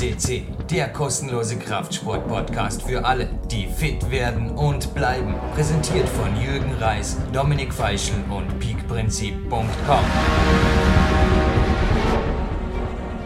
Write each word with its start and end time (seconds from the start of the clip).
FCC, 0.00 0.44
der 0.70 0.88
kostenlose 0.88 1.58
Kraftsport-Podcast 1.58 2.82
für 2.84 3.04
alle, 3.04 3.28
die 3.50 3.66
fit 3.66 4.10
werden 4.10 4.50
und 4.50 4.94
bleiben. 4.94 5.34
Präsentiert 5.54 6.08
von 6.08 6.40
Jürgen 6.40 6.72
Reis, 6.80 7.18
Dominik 7.34 7.74
Feischl 7.74 8.14
und 8.30 8.58
peakprinzip.com. 8.58 10.04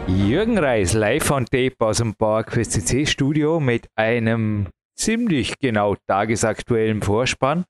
Jürgen 0.07 0.57
Reis 0.57 0.91
live 0.91 1.31
on 1.31 1.45
tape 1.45 1.75
aus 1.79 1.99
dem 1.99 2.13
PowerQuest 2.13 2.73
CC 2.73 3.05
Studio 3.05 3.61
mit 3.61 3.87
einem 3.95 4.67
ziemlich 4.97 5.57
genau 5.59 5.95
tagesaktuellen 6.07 7.01
Vorspann. 7.01 7.63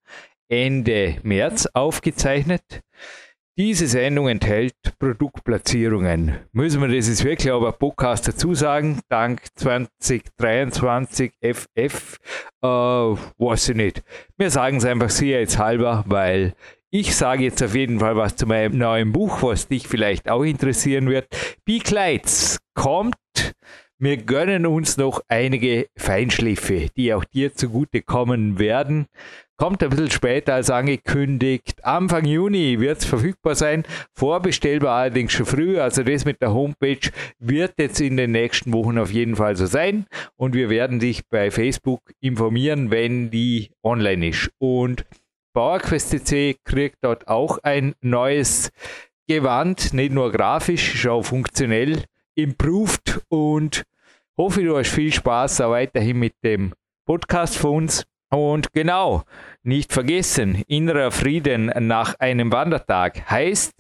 Ende 0.50 1.18
März 1.22 1.68
aufgezeichnet. 1.76 2.82
Diese 3.58 3.88
Sendung 3.88 4.28
enthält 4.28 4.76
Produktplatzierungen. 5.00 6.40
Müssen 6.52 6.82
wir 6.82 6.90
das 6.90 7.08
jetzt 7.08 7.24
wirklich 7.24 7.54
aber 7.54 7.72
Podcast 7.72 8.28
dazu 8.28 8.54
sagen? 8.54 9.00
Dank 9.08 9.44
2023 9.56 11.32
FF, 11.40 12.18
äh, 12.62 12.68
weiß 12.68 13.70
ich 13.70 13.76
nicht. 13.78 14.04
Wir 14.36 14.52
sagen 14.52 14.76
es 14.76 14.84
einfach 14.84 15.10
sicherheitshalber, 15.10 16.04
weil 16.06 16.54
ich 16.90 17.16
sage 17.16 17.46
jetzt 17.46 17.64
auf 17.64 17.76
jeden 17.76 18.02
Fall 18.02 18.18
was 18.18 18.36
zu 18.36 18.46
meinem 18.46 18.78
neuen 18.78 19.14
Buch, 19.14 19.42
was 19.42 19.70
dich 19.70 19.88
vielleicht 19.88 20.30
auch 20.30 20.44
interessieren 20.44 21.08
wird. 21.08 21.30
Be-Kleids 21.64 22.60
kommt. 22.74 23.16
Wir 23.98 24.18
gönnen 24.18 24.66
uns 24.66 24.98
noch 24.98 25.22
einige 25.30 25.88
Feinschliffe, 25.96 26.90
die 26.98 27.14
auch 27.14 27.24
dir 27.24 27.54
zugute 27.54 28.02
kommen 28.02 28.60
werden. 28.60 29.06
Kommt 29.56 29.82
ein 29.82 29.90
bisschen 29.90 30.12
später 30.12 30.56
als 30.56 30.70
angekündigt. 30.70 31.86
Anfang 31.86 32.26
Juni 32.26 32.82
wird 32.82 32.98
es 32.98 33.06
verfügbar 33.06 33.56
sein. 33.56 33.86
Vorbestellbar 34.14 34.98
allerdings 34.98 35.32
schon 35.32 35.46
früh. 35.46 35.80
Also 35.80 36.04
das 36.04 36.26
mit 36.26 36.42
der 36.42 36.54
Homepage 36.54 37.10
wird 37.40 37.76
jetzt 37.78 38.02
in 38.02 38.18
den 38.18 38.32
nächsten 38.32 38.74
Wochen 38.74 38.98
auf 38.98 39.12
jeden 39.12 39.38
Fall 39.38 39.56
so 39.56 39.66
sein. 39.66 40.08
Und 40.36 40.56
wir 40.56 40.70
werden 40.70 41.00
dich 41.00 41.26
bei 41.30 41.50
Facebook 41.50 42.02
informieren, 42.20 42.92
wenn 42.92 43.32
die 43.32 43.72
online 43.82 44.28
ist. 44.28 44.52
Und 44.58 45.06
PowerQuest 45.54 46.10
CC 46.10 46.58
kriegt 46.66 46.98
dort 47.00 47.30
auch 47.30 47.60
ein 47.64 47.96
neues 48.02 48.72
Gewand, 49.26 49.94
nicht 49.94 50.12
nur 50.12 50.34
grafisch, 50.34 51.00
schon 51.00 51.24
funktionell 51.24 52.04
improved 52.36 53.22
und 53.30 53.84
hoffe, 54.38 54.64
du 54.64 54.78
hast 54.78 54.92
viel 54.92 55.12
Spaß 55.12 55.62
auch 55.62 55.72
weiterhin 55.72 56.20
mit 56.20 56.34
dem 56.44 56.74
Podcast 57.06 57.58
von 57.58 57.84
uns. 57.84 58.06
Und 58.30 58.72
genau, 58.74 59.24
nicht 59.64 59.94
vergessen, 59.94 60.64
innerer 60.68 61.12
Frieden 61.12 61.72
nach 61.88 62.20
einem 62.20 62.52
Wandertag 62.52 63.30
heißt 63.30 63.74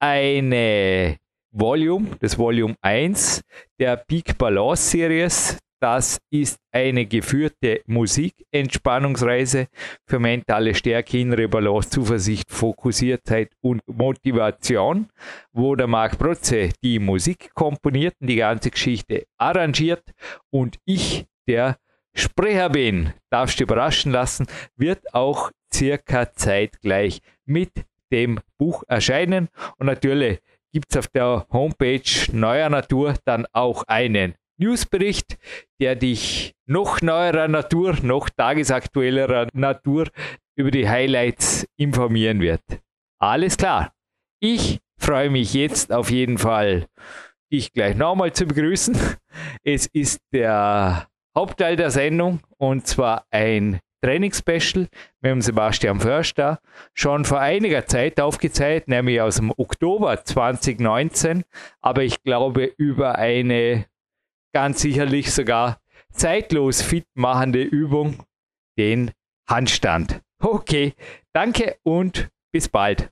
eine 0.00 1.18
Volume, 1.52 2.16
das 2.20 2.38
Volume 2.38 2.76
1 2.80 3.42
der 3.78 3.96
Peak 3.96 4.38
Balance 4.38 4.90
Series. 4.90 5.58
Das 5.80 6.18
ist 6.30 6.58
eine 6.72 7.06
geführte 7.06 7.80
Musikentspannungsreise 7.86 9.68
für 10.06 10.18
mentale 10.18 10.74
Stärke, 10.74 11.18
innere 11.18 11.48
Balance, 11.48 11.88
Zuversicht, 11.88 12.50
Fokussiertheit 12.50 13.50
und 13.62 13.80
Motivation, 13.86 15.08
wo 15.52 15.74
der 15.74 15.86
Marc 15.86 16.18
Protze 16.18 16.68
die 16.82 16.98
Musik 16.98 17.54
komponiert 17.54 18.14
und 18.20 18.26
die 18.26 18.36
ganze 18.36 18.70
Geschichte 18.70 19.24
arrangiert 19.38 20.04
und 20.50 20.76
ich, 20.84 21.24
der 21.48 21.78
Sprecher 22.12 22.68
bin, 22.68 23.14
darfst 23.30 23.58
du 23.58 23.64
überraschen 23.64 24.12
lassen, 24.12 24.46
wird 24.76 25.14
auch 25.14 25.50
circa 25.72 26.30
zeitgleich 26.32 27.20
mit 27.46 27.70
dem 28.12 28.40
Buch 28.58 28.82
erscheinen. 28.86 29.48
Und 29.78 29.86
natürlich 29.86 30.40
gibt 30.72 30.86
es 30.90 30.98
auf 30.98 31.08
der 31.08 31.46
Homepage 31.50 32.02
Neuer 32.32 32.68
Natur 32.68 33.14
dann 33.24 33.46
auch 33.52 33.84
einen 33.86 34.34
Newsbericht, 34.60 35.38
der 35.80 35.96
dich 35.96 36.54
noch 36.66 37.00
neuerer 37.00 37.48
Natur, 37.48 37.96
noch 38.02 38.28
tagesaktuellerer 38.28 39.48
Natur 39.52 40.08
über 40.54 40.70
die 40.70 40.88
Highlights 40.88 41.66
informieren 41.76 42.40
wird. 42.40 42.62
Alles 43.18 43.56
klar. 43.56 43.92
Ich 44.40 44.80
freue 44.98 45.30
mich 45.30 45.54
jetzt 45.54 45.92
auf 45.92 46.10
jeden 46.10 46.38
Fall, 46.38 46.86
dich 47.52 47.72
gleich 47.72 47.96
nochmal 47.96 48.32
zu 48.32 48.46
begrüßen. 48.46 48.96
Es 49.64 49.86
ist 49.86 50.20
der 50.32 51.08
Hauptteil 51.36 51.76
der 51.76 51.90
Sendung 51.90 52.40
und 52.58 52.86
zwar 52.86 53.26
ein 53.30 53.80
Trainingsspecial 54.02 54.88
mit 55.20 55.30
dem 55.30 55.42
Sebastian 55.42 56.00
Förster 56.00 56.60
schon 56.94 57.24
vor 57.24 57.40
einiger 57.40 57.86
Zeit 57.86 58.20
aufgezeigt, 58.20 58.88
nämlich 58.88 59.20
aus 59.20 59.36
dem 59.36 59.52
Oktober 59.56 60.24
2019, 60.24 61.44
aber 61.80 62.02
ich 62.02 62.22
glaube 62.22 62.72
über 62.78 63.16
eine 63.16 63.84
ganz 64.52 64.80
sicherlich 64.80 65.32
sogar 65.32 65.80
zeitlos 66.12 66.82
fit 66.82 67.06
machende 67.14 67.62
Übung, 67.62 68.24
den 68.78 69.12
Handstand. 69.48 70.20
Okay, 70.42 70.94
danke 71.32 71.76
und 71.82 72.28
bis 72.52 72.68
bald. 72.68 73.10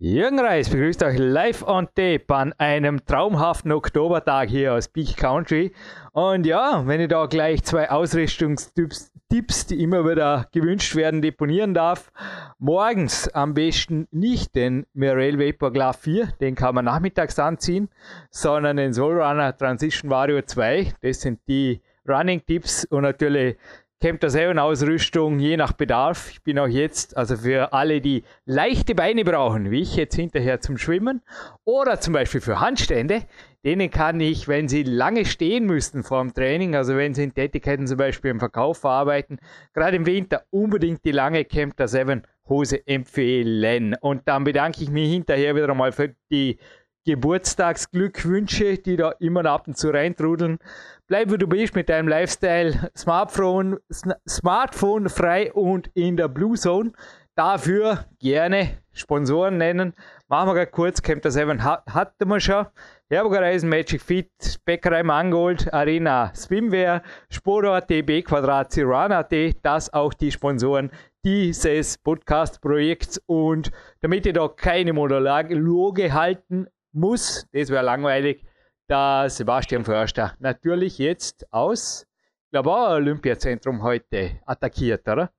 Jürgen 0.00 0.38
Reis 0.38 0.68
begrüßt 0.68 1.02
euch 1.02 1.18
live 1.18 1.66
on 1.66 1.86
tape 1.86 2.24
an 2.28 2.52
einem 2.58 3.04
traumhaften 3.04 3.72
Oktobertag 3.72 4.48
hier 4.48 4.74
aus 4.74 4.86
Peak 4.86 5.16
Country. 5.16 5.72
Und 6.12 6.46
ja, 6.46 6.86
wenn 6.86 7.00
ich 7.00 7.08
da 7.08 7.26
gleich 7.26 7.64
zwei 7.64 7.90
Ausrüstungstipps, 7.90 9.10
Tipps, 9.28 9.66
die 9.66 9.82
immer 9.82 10.08
wieder 10.08 10.48
gewünscht 10.52 10.96
werden, 10.96 11.20
deponieren 11.20 11.74
darf. 11.74 12.10
Morgens 12.58 13.28
am 13.28 13.54
besten 13.54 14.08
nicht 14.10 14.54
den 14.54 14.86
Mirel 14.94 15.38
Vapor 15.38 15.72
Glove 15.72 15.98
4, 15.98 16.26
den 16.40 16.54
kann 16.54 16.74
man 16.74 16.86
nachmittags 16.86 17.38
anziehen, 17.38 17.88
sondern 18.30 18.78
den 18.78 18.94
Soulrunner 18.94 19.56
Transition 19.56 20.10
Vario 20.10 20.40
2. 20.42 20.94
Das 21.02 21.20
sind 21.20 21.40
die 21.46 21.80
Running 22.08 22.42
Tipps 22.46 22.86
und 22.86 23.02
natürlich 23.02 23.56
Camp 24.00 24.20
der 24.20 24.62
Ausrüstung 24.62 25.40
je 25.40 25.56
nach 25.56 25.72
Bedarf. 25.72 26.30
Ich 26.30 26.42
bin 26.44 26.58
auch 26.60 26.68
jetzt, 26.68 27.16
also 27.16 27.36
für 27.36 27.72
alle, 27.72 28.00
die 28.00 28.22
leichte 28.44 28.94
Beine 28.94 29.24
brauchen, 29.24 29.72
wie 29.72 29.82
ich 29.82 29.96
jetzt 29.96 30.14
hinterher 30.14 30.60
zum 30.60 30.78
Schwimmen 30.78 31.20
oder 31.64 32.00
zum 32.00 32.14
Beispiel 32.14 32.40
für 32.40 32.60
Handstände, 32.60 33.24
denen 33.64 33.90
kann 33.90 34.20
ich, 34.20 34.48
wenn 34.48 34.68
sie 34.68 34.82
lange 34.82 35.24
stehen 35.24 35.66
müssten 35.66 36.02
vor 36.02 36.22
dem 36.22 36.32
Training, 36.32 36.74
also 36.74 36.96
wenn 36.96 37.14
sie 37.14 37.24
in 37.24 37.34
Tätigkeiten 37.34 37.86
zum 37.86 37.96
Beispiel 37.96 38.30
im 38.30 38.38
Verkauf 38.38 38.78
verarbeiten, 38.78 39.38
gerade 39.74 39.96
im 39.96 40.06
Winter 40.06 40.44
unbedingt 40.50 41.04
die 41.04 41.12
lange 41.12 41.44
Camp 41.44 41.76
der 41.76 41.88
Hose 42.48 42.86
empfehlen. 42.86 43.94
Und 44.00 44.22
dann 44.26 44.44
bedanke 44.44 44.82
ich 44.82 44.90
mich 44.90 45.12
hinterher 45.12 45.54
wieder 45.54 45.68
einmal 45.68 45.92
für 45.92 46.14
die 46.30 46.58
Geburtstagsglückwünsche, 47.04 48.78
die 48.78 48.96
da 48.96 49.12
immer 49.18 49.44
ab 49.46 49.66
und 49.66 49.76
zu 49.76 49.90
reintrudeln. 49.90 50.58
Bleib 51.06 51.32
wie 51.32 51.38
du 51.38 51.46
bist 51.46 51.74
mit 51.74 51.88
deinem 51.88 52.06
Lifestyle, 52.08 52.90
Smartphone, 52.96 53.78
Smartphone 54.28 55.08
frei 55.08 55.52
und 55.52 55.90
in 55.94 56.16
der 56.16 56.28
Blue 56.28 56.56
Zone. 56.56 56.92
Dafür 57.34 58.04
gerne 58.18 58.78
Sponsoren 58.92 59.56
nennen. 59.56 59.94
Machen 60.30 60.50
wir 60.50 60.54
gerade 60.56 60.70
kurz, 60.70 61.00
Camp 61.00 61.22
der 61.22 61.30
7 61.30 61.64
hatten 61.64 62.28
wir 62.28 62.38
schon. 62.38 62.66
Herburger 63.08 63.40
Reisen, 63.40 63.70
Magic 63.70 64.02
Fit, 64.02 64.60
Bäckerei 64.66 65.02
Mangold, 65.02 65.72
Arena 65.72 66.34
Swimwear, 66.34 67.02
Sporo.at, 67.30 67.88
B 67.88 68.20
Quadrat, 68.20 68.70
Ciran.at, 68.70 69.32
das 69.62 69.90
auch 69.90 70.12
die 70.12 70.30
Sponsoren 70.30 70.90
dieses 71.24 71.96
Podcast-Projekts. 71.96 73.22
Und 73.24 73.70
damit 74.02 74.26
ihr 74.26 74.34
da 74.34 74.48
keine 74.48 74.92
Monologe 74.92 76.12
halten 76.12 76.66
muss, 76.92 77.48
das 77.54 77.70
wäre 77.70 77.82
langweilig, 77.82 78.44
der 78.90 79.30
Sebastian 79.30 79.86
Förster 79.86 80.34
natürlich 80.40 80.98
jetzt 80.98 81.50
aus, 81.50 82.06
glaube 82.50 82.70
auch 82.70 82.90
Olympiazentrum 82.90 83.82
heute 83.82 84.42
attackiert, 84.44 85.08
oder? 85.08 85.30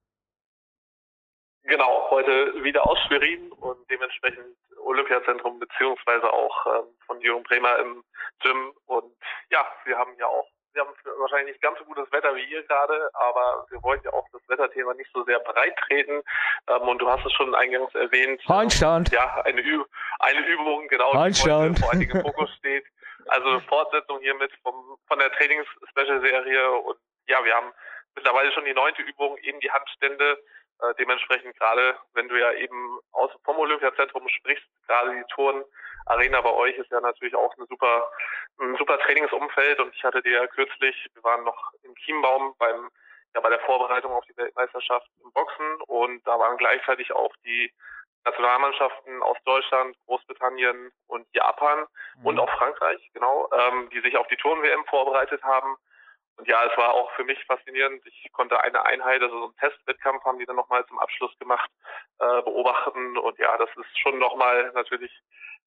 Genau, 1.61 2.09
heute 2.09 2.63
wieder 2.63 2.87
aus 2.87 2.97
Schwerin 3.07 3.51
und 3.51 3.77
dementsprechend 3.91 4.57
Olympiazentrum 4.89 5.59
beziehungsweise 5.59 6.31
auch 6.31 6.65
ähm, 6.65 6.87
von 7.05 7.21
Jürgen 7.21 7.43
Bremer 7.43 7.77
im 7.79 8.03
Gym 8.41 8.73
und 8.87 9.13
ja, 9.49 9.65
wir 9.85 9.97
haben 9.97 10.15
ja 10.17 10.25
auch 10.25 10.47
wir 10.73 10.83
haben 10.85 10.93
wahrscheinlich 11.19 11.53
nicht 11.53 11.61
ganz 11.61 11.79
so 11.79 11.85
gutes 11.85 12.11
Wetter 12.11 12.35
wie 12.35 12.43
ihr 12.43 12.63
gerade, 12.63 13.09
aber 13.13 13.65
wir 13.69 13.81
wollen 13.81 14.01
ja 14.03 14.13
auch 14.13 14.25
das 14.31 14.41
Wetterthema 14.47 14.93
nicht 14.93 15.09
so 15.13 15.23
sehr 15.23 15.39
breit 15.39 15.75
treten. 15.87 16.21
Ähm, 16.67 16.81
und 16.87 16.99
du 16.99 17.09
hast 17.09 17.25
es 17.25 17.33
schon 17.33 17.55
eingangs 17.55 17.93
erwähnt. 17.95 18.41
Handstand. 18.47 19.11
Ja, 19.11 19.41
eine, 19.45 19.61
Ü 19.61 19.83
eine 20.19 20.45
Übung, 20.45 20.87
genau, 20.87 21.13
Handstand. 21.13 21.77
die 21.77 21.81
vor 21.81 21.91
allen 21.91 21.99
Dingen 21.99 22.15
im 22.15 22.21
Fokus 22.21 22.53
steht. 22.57 22.85
Also 23.27 23.59
Fortsetzung 23.67 24.19
hiermit 24.19 24.51
vom, 24.63 24.97
von 25.07 25.19
der 25.19 25.31
Trainings-Special-Serie 25.31 26.71
und 26.71 26.97
ja, 27.27 27.43
wir 27.43 27.53
haben 27.53 27.71
mittlerweile 28.15 28.51
schon 28.51 28.65
die 28.65 28.73
neunte 28.73 29.01
Übung, 29.01 29.37
eben 29.37 29.59
die 29.59 29.71
Handstände. 29.71 30.37
Äh, 30.81 30.93
dementsprechend 30.97 31.57
gerade, 31.57 31.97
wenn 32.13 32.27
du 32.27 32.39
ja 32.39 32.53
eben 32.53 32.99
aus 33.11 33.31
vom 33.43 33.57
Olympiazentrum 33.57 34.27
sprichst, 34.29 34.65
gerade 34.87 35.11
die 35.11 35.33
Turnarena 35.33 36.41
bei 36.41 36.53
euch 36.53 36.77
ist 36.77 36.91
ja 36.91 37.01
natürlich 37.01 37.35
auch 37.35 37.55
eine 37.57 37.65
super, 37.67 38.09
ein 38.59 38.75
super 38.77 38.97
Trainingsumfeld 38.99 39.79
und 39.79 39.93
ich 39.93 40.03
hatte 40.03 40.21
dir 40.21 40.41
ja 40.41 40.47
kürzlich, 40.47 41.09
wir 41.13 41.23
waren 41.23 41.43
noch 41.43 41.73
im 41.83 41.95
Chiembaum 41.95 42.55
beim 42.57 42.89
ja, 43.35 43.41
bei 43.41 43.49
der 43.49 43.59
Vorbereitung 43.59 44.11
auf 44.11 44.25
die 44.25 44.37
Weltmeisterschaft 44.37 45.07
im 45.23 45.31
Boxen 45.33 45.81
und 45.87 46.25
da 46.25 46.39
waren 46.39 46.57
gleichzeitig 46.57 47.11
auch 47.11 47.33
die 47.45 47.71
Nationalmannschaften 48.25 49.21
aus 49.23 49.37
Deutschland, 49.45 49.95
Großbritannien 50.05 50.91
und 51.07 51.27
Japan 51.33 51.85
mhm. 52.17 52.25
und 52.25 52.39
auch 52.39 52.49
Frankreich, 52.57 53.09
genau, 53.13 53.49
ähm, 53.51 53.89
die 53.91 54.01
sich 54.01 54.17
auf 54.17 54.27
die 54.27 54.35
Turn-WM 54.37 54.83
vorbereitet 54.85 55.43
haben. 55.43 55.77
Und 56.39 56.47
ja, 56.47 56.63
es 56.63 56.77
war 56.77 56.93
auch 56.93 57.11
für 57.11 57.25
mich 57.25 57.43
faszinierend. 57.45 58.01
Ich 58.05 58.31
konnte 58.31 58.59
eine 58.63 58.85
Einheit, 58.85 59.21
also 59.21 59.39
so 59.39 59.45
einen 59.45 59.57
Testwettkampf 59.57 60.23
haben 60.23 60.39
die 60.39 60.45
dann 60.45 60.55
nochmal 60.55 60.85
zum 60.87 60.97
Abschluss 60.97 61.37
gemacht, 61.37 61.69
äh, 62.19 62.41
beobachten. 62.43 63.17
Und 63.17 63.37
ja, 63.37 63.57
das 63.57 63.69
ist 63.75 63.99
schon 63.99 64.17
nochmal 64.19 64.71
natürlich 64.73 65.11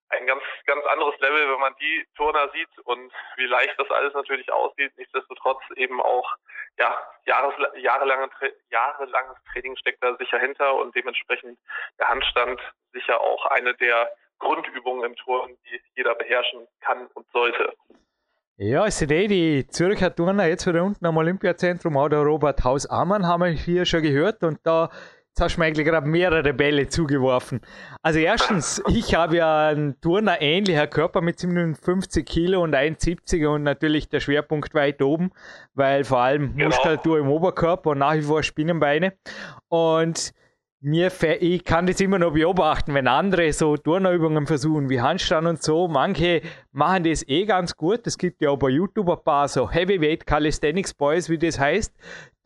ein 0.09 0.27
ganz, 0.27 0.43
ganz 0.65 0.85
anderes 0.87 1.19
Level, 1.21 1.53
wenn 1.53 1.61
man 1.61 1.75
die 1.79 2.07
Turner 2.17 2.49
sieht 2.55 2.79
und 2.85 3.13
wie 3.37 3.47
leicht 3.47 3.79
das 3.79 3.91
alles 3.91 4.15
natürlich 4.15 4.51
aussieht. 4.51 4.93
Nichtsdestotrotz 4.97 5.63
eben 5.77 6.01
auch, 6.01 6.37
ja, 6.79 6.99
jahres, 7.27 7.55
jahrelange, 7.77 8.31
jahrelanges 8.71 9.37
Training 9.53 9.77
steckt 9.77 10.03
da 10.03 10.17
sicher 10.17 10.39
hinter 10.39 10.75
und 10.75 10.95
dementsprechend 10.97 11.59
der 11.99 12.09
Handstand 12.09 12.61
sicher 12.93 13.21
auch 13.21 13.45
eine 13.47 13.75
der 13.75 14.11
Grundübungen 14.39 15.05
im 15.05 15.17
Turnen, 15.17 15.59
die 15.67 15.83
jeder 15.97 16.15
beherrschen 16.15 16.67
kann 16.81 17.09
und 17.09 17.31
sollte. 17.33 17.75
Ja, 18.65 18.89
sind 18.89 19.11
eh 19.11 19.27
die 19.27 19.67
Zürcher 19.67 20.15
Turner 20.15 20.47
jetzt 20.47 20.69
wieder 20.69 20.85
unten 20.85 21.05
am 21.05 21.17
Olympiazentrum, 21.17 21.97
auch 21.97 22.09
der 22.09 22.21
Robert 22.21 22.63
Haus-Ammann 22.63 23.27
haben 23.27 23.43
wir 23.43 23.51
hier 23.51 23.85
schon 23.85 24.03
gehört 24.03 24.45
und 24.45 24.61
da 24.63 24.89
Jetzt 25.31 25.41
hast 25.41 25.57
du 25.57 25.61
mir 25.61 25.67
eigentlich 25.67 25.87
gerade 25.87 26.07
mehrere 26.07 26.53
Bälle 26.53 26.89
zugeworfen. 26.89 27.63
Also 28.03 28.19
erstens, 28.19 28.83
ich 28.89 29.15
habe 29.15 29.39
ja 29.39 29.69
einen 29.69 29.99
Turner 30.03 30.43
ähnlicher 30.43 30.87
Körper 30.87 31.23
mit 31.23 31.39
57 31.39 32.27
Kilo 32.27 32.63
und 32.63 32.75
1,70 32.75 33.47
und 33.47 33.63
natürlich 33.63 34.11
der 34.11 34.21
Schwerpunkt 34.21 34.75
weit 34.75 35.01
oben, 35.01 35.33
weil 35.73 36.05
vor 36.05 36.19
allem 36.19 36.55
genau. 36.55 36.67
Muskulatur 36.67 37.19
im 37.19 37.29
Oberkörper 37.29 37.91
und 37.91 37.99
nach 37.99 38.15
wie 38.15 38.23
vor 38.23 38.43
Spinnenbeine. 38.43 39.15
Und 39.69 40.35
mir, 40.83 41.13
ich 41.41 41.65
kann 41.65 41.87
das 41.87 42.01
immer 42.01 42.19
noch 42.19 42.33
beobachten, 42.33 42.93
wenn 42.95 43.07
andere 43.07 43.53
so 43.53 43.77
Turnerübungen 43.77 44.47
versuchen, 44.47 44.91
wie 44.91 45.01
Handstand 45.01 45.47
und 45.47 45.63
so. 45.63 45.87
Manche 45.87 46.43
machen 46.73 47.05
das 47.05 47.27
eh 47.29 47.45
ganz 47.45 47.77
gut. 47.77 48.07
Es 48.07 48.19
gibt 48.19 48.43
ja 48.43 48.51
auch 48.51 48.59
bei 48.59 48.71
YouTube 48.71 49.09
ein 49.09 49.23
paar 49.25 49.47
so 49.47 49.71
Heavyweight 49.71 50.27
Calisthenics 50.27 50.93
Boys, 50.93 51.31
wie 51.31 51.39
das 51.39 51.59
heißt. 51.59 51.95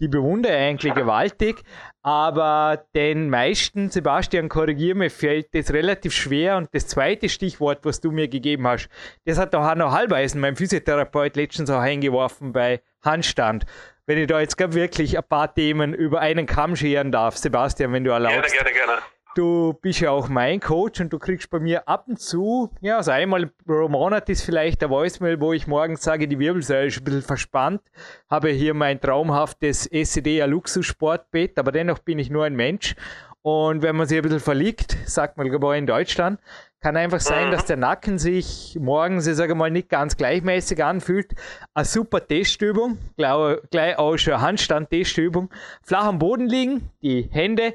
Die 0.01 0.09
bewundere 0.09 0.53
ich 0.53 0.59
eigentlich 0.59 0.95
gewaltig. 0.95 1.63
Aber 2.03 2.85
den 2.95 3.31
meisten, 3.31 3.89
Sebastian, 3.89 4.51
korrigier 4.51 4.95
mich, 4.95 5.15
fällt 5.15 5.55
das 5.55 5.73
relativ 5.73 6.13
schwer. 6.13 6.59
Und 6.59 6.69
das 6.73 6.87
zweite 6.87 7.31
Stichwort, 7.31 7.87
was 7.87 8.03
du 8.03 8.11
mir 8.11 8.29
gegeben 8.29 8.67
hast, 8.67 8.91
das 9.25 9.39
hat 9.39 9.55
doch 9.55 9.63
Hanno 9.63 9.93
Halbeisen, 9.93 10.43
mein 10.43 10.57
Physiotherapeut, 10.57 11.37
letztens 11.37 11.71
auch 11.71 11.81
eingeworfen 11.81 12.53
bei 12.53 12.83
Handstand 13.07 13.65
wenn 14.07 14.19
ich 14.19 14.29
da 14.29 14.41
jetzt 14.41 14.57
wirklich 14.59 15.19
ein 15.19 15.25
paar 15.25 15.53
Themen 15.53 15.93
über 15.93 16.21
einen 16.21 16.47
Kamm 16.47 16.77
scheren 16.77 17.13
darf, 17.13 17.37
Sebastian, 17.37 17.93
wenn 17.93 18.05
du 18.05 18.11
erlaubst. 18.11 18.53
Gerne, 18.53 18.71
gerne, 18.71 18.87
gerne. 18.87 19.03
Du 19.35 19.75
bist 19.75 20.01
ja 20.01 20.13
auch 20.13 20.31
mein 20.31 20.61
Coach 20.61 20.99
und 21.03 21.13
du 21.13 21.19
kriegst 21.19 21.51
bei 21.51 21.59
mir 21.59 21.87
ab 21.87 22.05
und 22.09 22.19
zu, 22.19 22.71
ja, 22.81 22.97
also 22.97 23.11
einmal 23.11 23.51
pro 23.67 23.87
Monat 23.87 24.31
ist 24.31 24.43
vielleicht 24.43 24.81
der 24.81 24.89
Voicemail, 24.89 25.39
wo 25.41 25.53
ich 25.53 25.67
morgens 25.67 26.03
sage, 26.03 26.27
die 26.27 26.39
Wirbelsäule 26.39 26.87
ist 26.87 26.99
ein 26.99 27.05
bisschen 27.05 27.21
verspannt, 27.21 27.83
habe 28.31 28.49
hier 28.49 28.73
mein 28.73 28.99
traumhaftes 28.99 29.87
SED 29.93 30.43
Luxus-Sportbett, 30.47 31.59
aber 31.59 31.71
dennoch 31.71 31.99
bin 31.99 32.19
ich 32.19 32.31
nur 32.31 32.47
ein 32.47 32.57
Mensch. 32.57 32.95
Und 33.43 33.83
wenn 33.83 33.95
man 33.95 34.09
sich 34.09 34.17
ein 34.17 34.23
bisschen 34.23 34.41
verliegt, 34.41 34.97
sagt 35.05 35.37
man 35.37 35.51
glaube 35.51 35.77
in 35.77 35.87
Deutschland, 35.87 36.41
kann 36.81 36.97
einfach 36.97 37.21
sein, 37.21 37.51
dass 37.51 37.65
der 37.65 37.77
Nacken 37.77 38.19
sich 38.19 38.77
morgens, 38.81 39.27
ich 39.27 39.35
sage 39.37 39.55
mal, 39.55 39.71
nicht 39.71 39.89
ganz 39.89 40.17
gleichmäßig 40.17 40.85
anfühlt. 40.85 41.35
Eine 41.75 41.85
super 41.85 42.27
Testübung, 42.27 42.99
gleich 43.17 43.99
auch 43.99 44.17
schon 44.17 44.41
Handstand-Testübung. 44.41 45.51
Flach 45.83 46.05
am 46.05 46.19
Boden 46.19 46.47
liegen, 46.47 46.91
die 47.03 47.29
Hände 47.31 47.75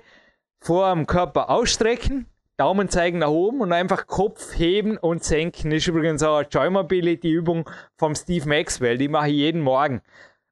vor 0.60 0.94
dem 0.94 1.08
Körper 1.08 1.50
ausstrecken, 1.50 2.28
Daumen 2.58 2.90
zeigen 2.90 3.20
nach 3.20 3.30
oben 3.30 3.62
und 3.62 3.74
einfach 3.74 4.06
Kopf 4.06 4.56
heben 4.56 4.98
und 4.98 5.24
senken. 5.24 5.72
Das 5.72 5.80
ist 5.80 5.88
übrigens 5.88 6.22
auch 6.22 6.38
eine 6.38 6.48
Joy 6.48 6.70
Mobility 6.70 7.32
Übung 7.32 7.68
vom 7.98 8.14
Steve 8.14 8.48
Maxwell, 8.48 9.00
die 9.00 9.08
mache 9.08 9.30
ich 9.30 9.36
jeden 9.36 9.62
Morgen. 9.62 10.02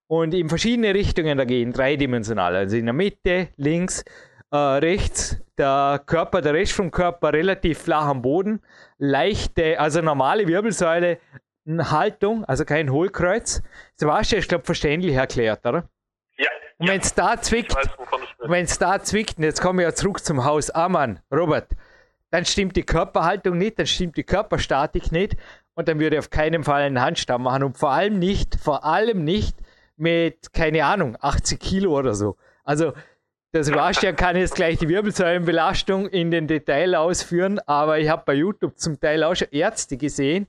Und 0.07 0.33
in 0.33 0.49
verschiedene 0.49 0.95
Richtungen 0.95 1.37
da 1.37 1.45
gehen, 1.45 1.71
dreidimensional. 1.71 2.55
Also 2.55 2.77
in 2.77 2.85
der 2.85 2.93
Mitte, 2.93 3.49
links, 3.57 4.03
äh, 4.51 4.57
rechts 4.57 5.37
der 5.57 6.01
Körper, 6.05 6.41
der 6.41 6.53
Rest 6.53 6.73
vom 6.73 6.91
Körper 6.91 7.33
relativ 7.33 7.79
flach 7.79 8.05
am 8.05 8.21
Boden, 8.21 8.61
leichte, 8.97 9.79
also 9.79 10.01
normale 10.01 10.47
Wirbelsäule, 10.47 11.19
Haltung, 11.67 12.45
also 12.45 12.65
kein 12.65 12.91
Hohlkreuz. 12.91 13.61
Sebastian, 13.95 14.39
ich 14.39 14.47
glaube, 14.47 14.63
verständlich 14.65 15.13
erklärt, 15.13 15.65
oder? 15.65 15.89
Ja. 16.37 16.47
Und 16.77 16.87
wenn 16.87 17.01
es 17.01 17.13
da 17.13 17.39
zwickt, 17.39 17.75
wenn 18.39 18.65
es 18.65 18.79
da 18.79 19.01
zwickt, 19.01 19.37
und 19.37 19.43
jetzt 19.43 19.61
kommen 19.61 19.79
wir 19.79 19.85
ja 19.85 19.93
zurück 19.93 20.23
zum 20.23 20.45
Haus 20.45 20.69
Amann, 20.69 21.19
Robert, 21.31 21.67
dann 22.31 22.45
stimmt 22.45 22.75
die 22.75 22.83
Körperhaltung 22.83 23.57
nicht, 23.57 23.77
dann 23.77 23.87
stimmt 23.87 24.17
die 24.17 24.23
Körperstatik 24.23 25.11
nicht 25.11 25.35
und 25.75 25.87
dann 25.87 25.99
würde 25.99 26.15
ich 26.15 26.19
auf 26.19 26.29
keinen 26.29 26.63
Fall 26.63 26.83
einen 26.83 27.01
Handstand 27.01 27.43
machen 27.43 27.63
und 27.63 27.77
vor 27.77 27.91
allem 27.91 28.17
nicht, 28.19 28.55
vor 28.55 28.85
allem 28.85 29.23
nicht 29.23 29.57
mit, 29.97 30.53
keine 30.53 30.85
Ahnung, 30.85 31.17
80 31.19 31.59
Kilo 31.59 31.97
oder 31.97 32.13
so. 32.13 32.37
Also 32.63 32.93
der 33.53 33.63
Sebastian 33.63 34.15
kann 34.15 34.35
jetzt 34.35 34.55
gleich 34.55 34.77
die 34.77 34.89
Wirbelsäulenbelastung 34.89 36.07
in 36.07 36.29
den 36.29 36.47
Detail 36.47 36.95
ausführen, 36.95 37.59
aber 37.65 37.99
ich 37.99 38.07
habe 38.09 38.23
bei 38.25 38.35
YouTube 38.35 38.77
zum 38.77 38.99
Teil 38.99 39.23
auch 39.23 39.35
schon 39.35 39.47
Ärzte 39.51 39.97
gesehen, 39.97 40.47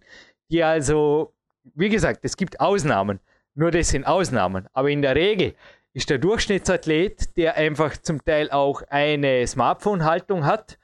die 0.51 0.63
also, 0.63 1.33
wie 1.75 1.89
gesagt, 1.89 2.21
es 2.23 2.37
gibt 2.37 2.61
Ausnahmen, 2.61 3.21
nur 3.55 3.71
das 3.71 3.89
sind 3.89 4.07
Ausnahmen, 4.07 4.69
aber 4.73 4.91
in 4.91 5.03
der 5.03 5.15
Regel 5.15 5.55
ist 5.93 6.11
der 6.11 6.19
Durchschnittsathlet, 6.19 7.37
der 7.37 7.57
einfach 7.57 7.97
zum 7.97 8.25
Teil 8.25 8.51
auch 8.51 8.83
eine 8.91 9.47
Smartphone-Haltung 9.47 10.45
hat, 10.45 10.79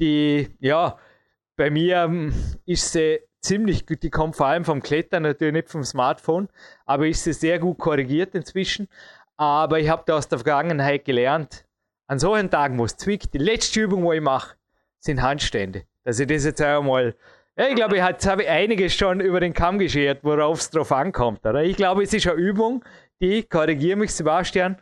die, 0.00 0.48
ja, 0.58 0.98
bei 1.56 1.70
mir 1.70 2.04
hm, 2.04 2.34
ist 2.66 2.92
sie 2.92 3.20
ziemlich 3.40 3.86
gut, 3.86 4.02
die 4.02 4.10
kommt 4.10 4.36
vor 4.36 4.46
allem 4.46 4.64
vom 4.64 4.82
Klettern, 4.82 5.22
natürlich 5.22 5.54
nicht 5.54 5.70
vom 5.70 5.84
Smartphone, 5.84 6.48
aber 6.84 7.06
ist 7.06 7.24
sie 7.24 7.32
sehr 7.32 7.58
gut 7.58 7.78
korrigiert 7.78 8.34
inzwischen. 8.34 8.88
Aber 9.40 9.78
ich 9.78 9.88
habe 9.88 10.02
da 10.04 10.18
aus 10.18 10.28
der 10.28 10.38
Vergangenheit 10.38 11.06
gelernt, 11.06 11.64
an 12.08 12.18
solchen 12.18 12.50
Tagen, 12.50 12.78
wo 12.78 12.84
es 12.84 12.98
zwickt, 12.98 13.32
die 13.32 13.38
letzte 13.38 13.80
Übung, 13.80 14.04
wo 14.04 14.12
ich 14.12 14.20
mache, 14.20 14.58
sind 14.98 15.22
Handstände. 15.22 15.86
Dass 16.04 16.20
ich 16.20 16.26
das 16.26 16.44
jetzt 16.44 16.60
einmal, 16.60 17.16
ja, 17.56 17.68
ich 17.68 17.74
glaube, 17.74 17.96
jetzt 17.96 18.26
habe 18.26 18.42
ich 18.42 18.50
einiges 18.50 18.94
schon 18.94 19.20
über 19.20 19.40
den 19.40 19.54
Kamm 19.54 19.78
geschert, 19.78 20.22
worauf 20.24 20.58
es 20.58 20.68
drauf 20.68 20.92
ankommt. 20.92 21.46
Oder? 21.46 21.62
Ich 21.62 21.76
glaube, 21.76 22.02
es 22.02 22.12
ist 22.12 22.26
eine 22.26 22.36
Übung, 22.36 22.84
die, 23.22 23.42
korrigiere 23.42 23.96
mich 23.96 24.14
Sebastian, 24.14 24.76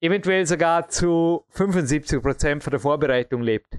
eventuell 0.00 0.44
sogar 0.44 0.88
zu 0.88 1.44
75 1.50 2.20
Prozent 2.20 2.64
von 2.64 2.72
der 2.72 2.80
Vorbereitung 2.80 3.42
lebt. 3.42 3.78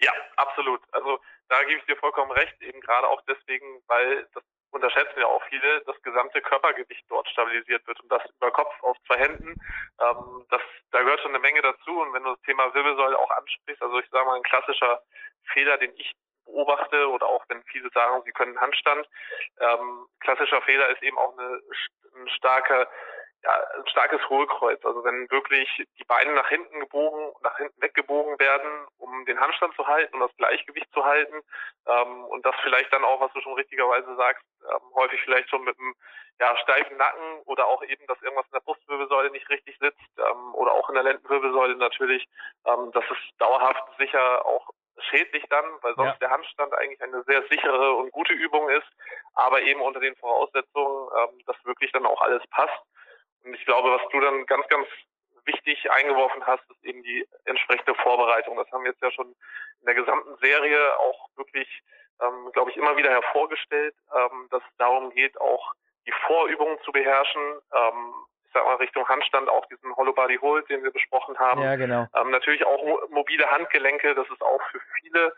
Ja, 0.00 0.12
absolut. 0.36 0.80
Also 0.92 1.18
da 1.50 1.62
gebe 1.64 1.80
ich 1.80 1.84
dir 1.84 1.96
vollkommen 1.96 2.30
recht, 2.30 2.58
eben 2.62 2.80
gerade 2.80 3.08
auch 3.08 3.20
deswegen, 3.28 3.82
weil 3.88 4.26
das 4.32 4.42
unterschätzen 4.72 5.20
ja 5.20 5.26
auch 5.26 5.42
viele, 5.44 5.82
das 5.82 6.00
gesamte 6.02 6.40
Körpergewicht 6.40 7.04
dort 7.08 7.28
stabilisiert 7.28 7.86
wird 7.86 8.00
und 8.00 8.10
das 8.10 8.22
über 8.36 8.50
Kopf 8.50 8.74
auf 8.82 8.96
zwei 9.06 9.18
Händen. 9.18 9.54
Ähm, 10.00 10.46
das, 10.50 10.62
da 10.90 11.02
gehört 11.02 11.20
schon 11.20 11.32
eine 11.32 11.40
Menge 11.40 11.62
dazu 11.62 12.00
und 12.00 12.12
wenn 12.12 12.24
du 12.24 12.30
das 12.30 12.42
Thema 12.42 12.72
Wirbelsäule 12.74 13.18
auch 13.18 13.30
ansprichst, 13.30 13.82
also 13.82 13.98
ich 13.98 14.08
sage 14.10 14.26
mal 14.26 14.36
ein 14.36 14.42
klassischer 14.42 15.00
Fehler, 15.52 15.78
den 15.78 15.92
ich 15.96 16.12
beobachte 16.44 17.08
oder 17.08 17.26
auch 17.26 17.44
wenn 17.48 17.62
viele 17.64 17.88
sagen, 17.90 18.22
sie 18.24 18.32
können 18.32 18.60
Handstand, 18.60 19.06
ähm, 19.60 20.06
klassischer 20.20 20.60
Fehler 20.62 20.88
ist 20.88 21.02
eben 21.02 21.18
auch 21.18 21.36
eine, 21.38 21.60
eine 22.14 22.30
starke 22.30 22.88
ja, 23.44 23.50
ein 23.76 23.86
starkes 23.88 24.20
Hohlkreuz. 24.28 24.84
Also 24.84 25.02
wenn 25.04 25.30
wirklich 25.30 25.68
die 25.98 26.04
Beine 26.04 26.32
nach 26.32 26.48
hinten 26.48 26.80
gebogen, 26.80 27.32
nach 27.42 27.56
hinten 27.56 27.80
weggebogen 27.82 28.38
werden, 28.38 28.86
um 28.98 29.24
den 29.26 29.40
Handstand 29.40 29.74
zu 29.74 29.86
halten, 29.86 30.14
um 30.14 30.20
das 30.20 30.36
Gleichgewicht 30.36 30.92
zu 30.92 31.04
halten, 31.04 31.42
ähm, 31.86 32.24
und 32.24 32.46
das 32.46 32.54
vielleicht 32.62 32.92
dann 32.92 33.04
auch, 33.04 33.20
was 33.20 33.32
du 33.32 33.40
schon 33.40 33.54
richtigerweise 33.54 34.14
sagst, 34.16 34.44
ähm, 34.62 34.94
häufig 34.94 35.20
vielleicht 35.22 35.50
schon 35.50 35.64
mit 35.64 35.78
einem 35.78 35.94
ja, 36.40 36.56
steifen 36.58 36.96
Nacken 36.96 37.42
oder 37.46 37.66
auch 37.66 37.82
eben, 37.84 38.06
dass 38.06 38.20
irgendwas 38.22 38.46
in 38.46 38.52
der 38.52 38.60
Brustwirbelsäule 38.60 39.30
nicht 39.30 39.48
richtig 39.48 39.76
sitzt 39.78 40.00
ähm, 40.18 40.54
oder 40.54 40.72
auch 40.72 40.88
in 40.88 40.94
der 40.94 41.04
Lendenwirbelsäule 41.04 41.76
natürlich, 41.76 42.26
ähm, 42.66 42.90
das 42.92 43.04
ist 43.04 43.40
dauerhaft 43.40 43.84
sicher 43.98 44.46
auch 44.46 44.70
schädlich 45.10 45.44
dann, 45.50 45.64
weil 45.82 45.94
sonst 45.94 46.12
ja. 46.12 46.18
der 46.20 46.30
Handstand 46.30 46.74
eigentlich 46.74 47.02
eine 47.02 47.22
sehr 47.24 47.42
sichere 47.50 47.92
und 47.94 48.12
gute 48.12 48.32
Übung 48.32 48.68
ist, 48.70 48.88
aber 49.34 49.62
eben 49.62 49.80
unter 49.80 50.00
den 50.00 50.14
Voraussetzungen, 50.16 51.08
ähm, 51.18 51.40
dass 51.46 51.56
wirklich 51.64 51.90
dann 51.92 52.06
auch 52.06 52.20
alles 52.20 52.42
passt. 52.50 52.82
Und 53.44 53.54
ich 53.54 53.64
glaube, 53.64 53.90
was 53.90 54.02
du 54.10 54.20
dann 54.20 54.46
ganz, 54.46 54.66
ganz 54.68 54.86
wichtig 55.44 55.90
eingeworfen 55.90 56.46
hast, 56.46 56.62
ist 56.70 56.84
eben 56.84 57.02
die 57.02 57.26
entsprechende 57.44 57.94
Vorbereitung. 57.96 58.56
Das 58.56 58.70
haben 58.70 58.84
wir 58.84 58.90
jetzt 58.92 59.02
ja 59.02 59.10
schon 59.10 59.26
in 59.28 59.86
der 59.86 59.94
gesamten 59.94 60.36
Serie 60.36 60.98
auch 60.98 61.28
wirklich, 61.36 61.68
ähm, 62.20 62.50
glaube 62.52 62.70
ich, 62.70 62.76
immer 62.76 62.96
wieder 62.96 63.10
hervorgestellt, 63.10 63.94
ähm, 64.14 64.48
dass 64.50 64.62
es 64.62 64.76
darum 64.78 65.10
geht, 65.10 65.40
auch 65.40 65.72
die 66.06 66.14
Vorübungen 66.26 66.78
zu 66.84 66.92
beherrschen. 66.92 67.42
Ähm, 67.74 68.14
ich 68.44 68.52
sag 68.52 68.64
mal 68.64 68.76
Richtung 68.76 69.08
Handstand 69.08 69.48
auch 69.48 69.66
diesen 69.66 69.94
Hollow 69.96 70.12
Body 70.12 70.36
Hold, 70.36 70.68
den 70.68 70.84
wir 70.84 70.90
besprochen 70.90 71.38
haben. 71.38 71.62
Ja, 71.62 71.76
genau. 71.76 72.06
Ähm, 72.14 72.30
natürlich 72.30 72.64
auch 72.66 73.08
mobile 73.08 73.50
Handgelenke. 73.50 74.14
Das 74.14 74.28
ist 74.28 74.42
auch 74.42 74.60
für 74.70 74.80
viele 75.00 75.34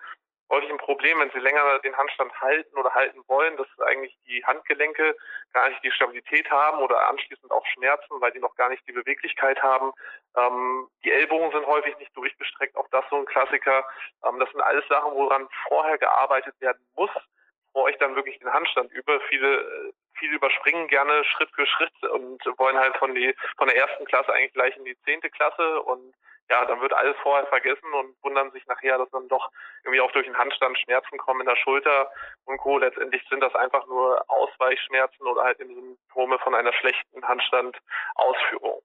häufig 0.51 0.71
ein 0.71 0.79
Problem, 0.79 1.19
wenn 1.21 1.31
sie 1.31 1.39
länger 1.39 1.79
den 1.81 1.97
Handstand 1.97 2.33
halten 2.41 2.77
oder 2.77 2.95
halten 2.95 3.23
wollen, 3.27 3.57
dass 3.57 3.67
eigentlich 3.87 4.17
die 4.27 4.45
Handgelenke 4.45 5.17
gar 5.53 5.69
nicht 5.69 5.83
die 5.83 5.91
Stabilität 5.91 6.51
haben 6.51 6.79
oder 6.79 7.09
anschließend 7.09 7.51
auch 7.51 7.65
Schmerzen, 7.67 8.21
weil 8.21 8.33
die 8.33 8.41
noch 8.41 8.55
gar 8.57 8.69
nicht 8.69 8.87
die 8.87 8.93
Beweglichkeit 8.93 9.63
haben. 9.63 9.93
Ähm, 10.37 10.89
die 11.05 11.13
Ellbogen 11.13 11.51
sind 11.53 11.67
häufig 11.67 11.97
nicht 11.99 12.17
durchgestreckt, 12.17 12.77
auch 12.77 12.89
das 12.91 13.05
so 13.11 13.17
ein 13.17 13.27
Klassiker. 13.27 13.85
Ähm, 14.25 14.39
das 14.39 14.51
sind 14.51 14.61
alles 14.61 14.87
Sachen, 14.89 15.15
woran 15.15 15.49
vorher 15.69 15.99
gearbeitet 15.99 16.55
werden 16.61 16.87
muss, 16.95 17.11
bevor 17.67 17.89
ich 17.89 17.97
dann 17.99 18.17
wirklich 18.17 18.39
den 18.39 18.53
Handstand 18.53 18.93
übe. 18.93 19.21
Viele 19.29 19.61
äh, 19.61 19.93
viele 20.17 20.37
überspringen 20.37 20.89
gerne 20.89 21.25
Schritt 21.25 21.51
für 21.55 21.67
Schritt 21.67 22.03
und 22.13 22.41
wollen 22.59 22.79
halt 22.79 22.97
von 22.97 23.15
die 23.15 23.35
von 23.57 23.69
der 23.69 23.77
ersten 23.77 24.05
Klasse 24.05 24.33
eigentlich 24.33 24.53
gleich 24.53 24.77
in 24.77 24.85
die 24.85 24.97
zehnte 25.05 25.31
Klasse 25.31 25.83
und 25.83 26.15
ja, 26.51 26.65
dann 26.67 26.81
wird 26.81 26.93
alles 26.93 27.17
vorher 27.23 27.47
vergessen 27.47 27.93
und 27.95 28.15
wundern 28.23 28.51
sich 28.53 28.67
nachher, 28.67 28.99
dass 28.99 29.11
dann 29.11 29.29
doch 29.29 29.51
irgendwie 29.83 30.01
auch 30.01 30.13
durch 30.13 30.27
den 30.27 30.37
Handstand 30.37 30.79
Schmerzen 30.79 31.19
kommen 31.19 31.41
in 31.41 31.47
der 31.47 31.57
Schulter 31.57 32.11
und 32.45 32.59
Co. 32.59 32.79
Letztendlich 32.79 33.23
sind 33.31 33.41
das 33.41 33.55
einfach 33.55 33.87
nur 33.87 34.23
Ausweichschmerzen 34.29 35.27
oder 35.27 35.43
halt 35.43 35.59
Symptome 35.59 36.39
von 36.39 36.55
einer 36.55 36.73
schlechten 36.75 37.23
Handstandausführung. 37.27 38.83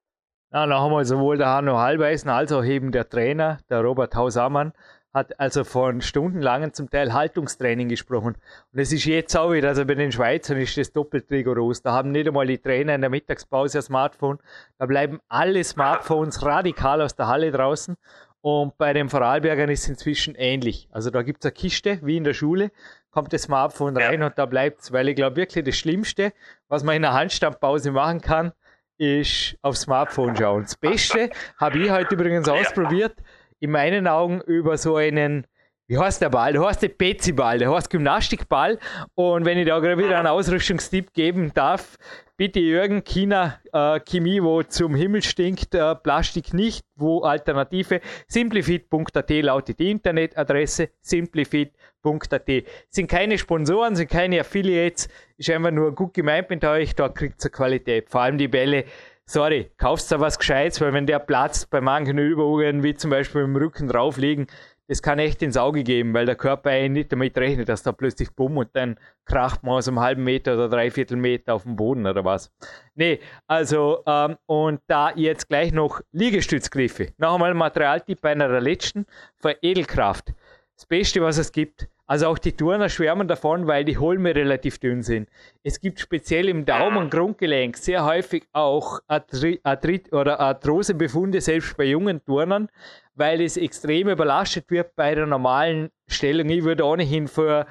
Ja, 0.52 0.66
da 0.66 0.80
haben 0.80 0.92
wir 0.92 1.04
sowohl 1.04 1.38
der 1.38 1.48
Hanno 1.48 1.78
Halbeisen 1.78 2.28
als 2.28 2.52
auch 2.52 2.64
eben 2.64 2.90
der 2.90 3.08
Trainer, 3.08 3.58
der 3.68 3.82
Robert 3.82 4.14
Hausamann, 4.16 4.72
hat 5.12 5.38
also 5.40 5.64
von 5.64 6.00
stundenlangen 6.00 6.72
zum 6.72 6.88
Teil 6.88 7.12
Haltungstraining 7.12 7.88
gesprochen. 7.88 8.36
Und 8.72 8.78
es 8.78 8.92
ist 8.92 9.04
jetzt 9.04 9.36
auch 9.36 9.52
wieder, 9.52 9.68
also 9.68 9.84
bei 9.84 9.94
den 9.94 10.12
Schweizern 10.12 10.58
ist 10.58 10.76
das 10.76 10.92
doppelt 10.92 11.30
rigoros. 11.30 11.82
Da 11.82 11.92
haben 11.92 12.12
nicht 12.12 12.28
einmal 12.28 12.46
die 12.46 12.58
Trainer 12.58 12.94
in 12.94 13.00
der 13.00 13.10
Mittagspause 13.10 13.78
ein 13.78 13.82
Smartphone. 13.82 14.38
Da 14.78 14.86
bleiben 14.86 15.20
alle 15.28 15.64
Smartphones 15.64 16.44
radikal 16.44 17.02
aus 17.02 17.16
der 17.16 17.26
Halle 17.26 17.50
draußen. 17.50 17.96
Und 18.42 18.78
bei 18.78 18.92
den 18.92 19.08
Vorarlbergern 19.08 19.68
ist 19.68 19.82
es 19.82 19.88
inzwischen 19.88 20.34
ähnlich. 20.34 20.88
Also 20.92 21.10
da 21.10 21.22
gibt 21.22 21.44
es 21.44 21.46
eine 21.46 21.52
Kiste, 21.52 21.98
wie 22.02 22.16
in 22.16 22.24
der 22.24 22.32
Schule, 22.32 22.70
kommt 23.10 23.32
das 23.32 23.42
Smartphone 23.42 23.96
rein 23.96 24.20
ja. 24.20 24.26
und 24.26 24.38
da 24.38 24.46
bleibt 24.46 24.80
es. 24.80 24.92
Weil 24.92 25.08
ich 25.08 25.16
glaube 25.16 25.36
wirklich, 25.36 25.64
das 25.64 25.76
Schlimmste, 25.76 26.32
was 26.68 26.84
man 26.84 26.96
in 26.96 27.04
einer 27.04 27.14
Handstandpause 27.14 27.90
machen 27.90 28.20
kann, 28.20 28.52
ist 28.96 29.56
aufs 29.62 29.82
Smartphone 29.82 30.36
schauen. 30.36 30.62
Das 30.62 30.76
Beste 30.76 31.30
habe 31.58 31.78
ich 31.78 31.90
heute 31.90 32.14
übrigens 32.14 32.48
ausprobiert 32.48 33.16
in 33.60 33.70
meinen 33.70 34.08
Augen 34.08 34.40
über 34.40 34.76
so 34.76 34.96
einen, 34.96 35.46
wie 35.86 35.98
heißt 35.98 36.22
der 36.22 36.30
Ball? 36.30 36.52
Der 36.52 36.64
heißt 36.64 36.82
der 36.82 36.88
Pezi-Ball, 36.88 37.58
der 37.58 37.72
heißt 37.72 37.90
Gymnastikball. 37.90 38.78
Und 39.14 39.44
wenn 39.44 39.58
ich 39.58 39.66
da 39.66 39.78
gerade 39.78 40.02
wieder 40.02 40.18
einen 40.18 40.26
Ausrüstungstipp 40.26 41.12
geben 41.12 41.52
darf, 41.54 41.96
bitte 42.40 42.58
Jürgen, 42.58 43.04
China, 43.04 43.60
äh, 43.70 44.00
Chemie, 44.00 44.42
wo 44.42 44.62
zum 44.62 44.94
Himmel 44.94 45.20
stinkt, 45.20 45.74
äh, 45.74 45.94
Plastik 45.94 46.54
nicht, 46.54 46.86
wo 46.96 47.20
Alternative, 47.20 48.00
simplifit.at 48.28 49.30
lautet 49.30 49.78
die 49.78 49.90
Internetadresse, 49.90 50.88
simplifit.at. 51.02 52.50
Sind 52.88 53.10
keine 53.10 53.36
Sponsoren, 53.36 53.94
sind 53.94 54.10
keine 54.10 54.40
Affiliates, 54.40 55.10
ist 55.36 55.50
einfach 55.50 55.70
nur 55.70 55.94
gut 55.94 56.14
gemeint 56.14 56.48
mit 56.48 56.64
euch, 56.64 56.94
da 56.94 57.10
kriegt 57.10 57.44
ihr 57.44 57.50
Qualität. 57.50 58.08
Vor 58.08 58.22
allem 58.22 58.38
die 58.38 58.48
Bälle 58.48 58.86
sorry, 59.30 59.70
kaufst 59.78 60.10
du 60.10 60.18
was 60.18 60.38
Gescheites, 60.38 60.80
weil 60.80 60.92
wenn 60.92 61.06
der 61.06 61.20
platzt 61.20 61.70
bei 61.70 61.80
manchen 61.80 62.18
Übungen, 62.18 62.82
wie 62.82 62.94
zum 62.94 63.10
Beispiel 63.10 63.42
im 63.42 63.54
Rücken 63.54 63.86
drauflegen, 63.86 64.48
das 64.88 65.02
kann 65.02 65.20
echt 65.20 65.40
ins 65.40 65.56
Auge 65.56 65.84
geben, 65.84 66.12
weil 66.14 66.26
der 66.26 66.34
Körper 66.34 66.70
eigentlich 66.70 67.04
nicht 67.04 67.12
damit 67.12 67.38
rechnet, 67.38 67.68
dass 67.68 67.84
da 67.84 67.92
plötzlich 67.92 68.32
bumm 68.32 68.56
und 68.56 68.70
dann 68.72 68.98
kracht 69.24 69.62
man 69.62 69.74
aus 69.74 69.86
einem 69.86 70.00
halben 70.00 70.24
Meter 70.24 70.54
oder 70.54 70.68
dreiviertel 70.68 71.16
Meter 71.16 71.54
auf 71.54 71.62
dem 71.62 71.76
Boden 71.76 72.08
oder 72.08 72.24
was. 72.24 72.50
Nee, 72.96 73.20
also, 73.46 74.02
ähm, 74.04 74.36
und 74.46 74.80
da 74.88 75.12
jetzt 75.14 75.48
gleich 75.48 75.70
noch 75.70 76.00
Liegestützgriffe. 76.10 77.12
Noch 77.18 77.34
einmal 77.34 77.52
ein 77.52 77.56
Materialtipp 77.56 78.20
bei 78.20 78.32
einer 78.32 78.48
der 78.48 78.60
letzten, 78.60 79.06
für 79.38 79.56
Edelkraft. 79.62 80.32
Das 80.74 80.86
Beste, 80.86 81.22
was 81.22 81.38
es 81.38 81.52
gibt. 81.52 81.88
Also 82.10 82.26
auch 82.26 82.38
die 82.38 82.56
Turner 82.56 82.88
schwärmen 82.88 83.28
davon, 83.28 83.68
weil 83.68 83.84
die 83.84 83.96
Holme 83.96 84.34
relativ 84.34 84.78
dünn 84.78 85.04
sind. 85.04 85.28
Es 85.62 85.78
gibt 85.80 86.00
speziell 86.00 86.48
im 86.48 86.64
Daumen- 86.64 86.96
und 86.96 87.10
Grundgelenk 87.12 87.76
sehr 87.76 88.04
häufig 88.04 88.48
auch 88.52 88.98
Arthrit 89.06 90.12
oder 90.12 90.40
Arthrosebefunde, 90.40 91.40
selbst 91.40 91.76
bei 91.76 91.84
jungen 91.84 92.24
Turnern, 92.24 92.68
weil 93.14 93.40
es 93.40 93.56
extrem 93.56 94.08
überlastet 94.08 94.72
wird 94.72 94.96
bei 94.96 95.14
der 95.14 95.26
normalen 95.26 95.90
Stellung. 96.08 96.48
Ich 96.48 96.64
würde 96.64 96.84
ohnehin 96.84 97.28
für 97.28 97.66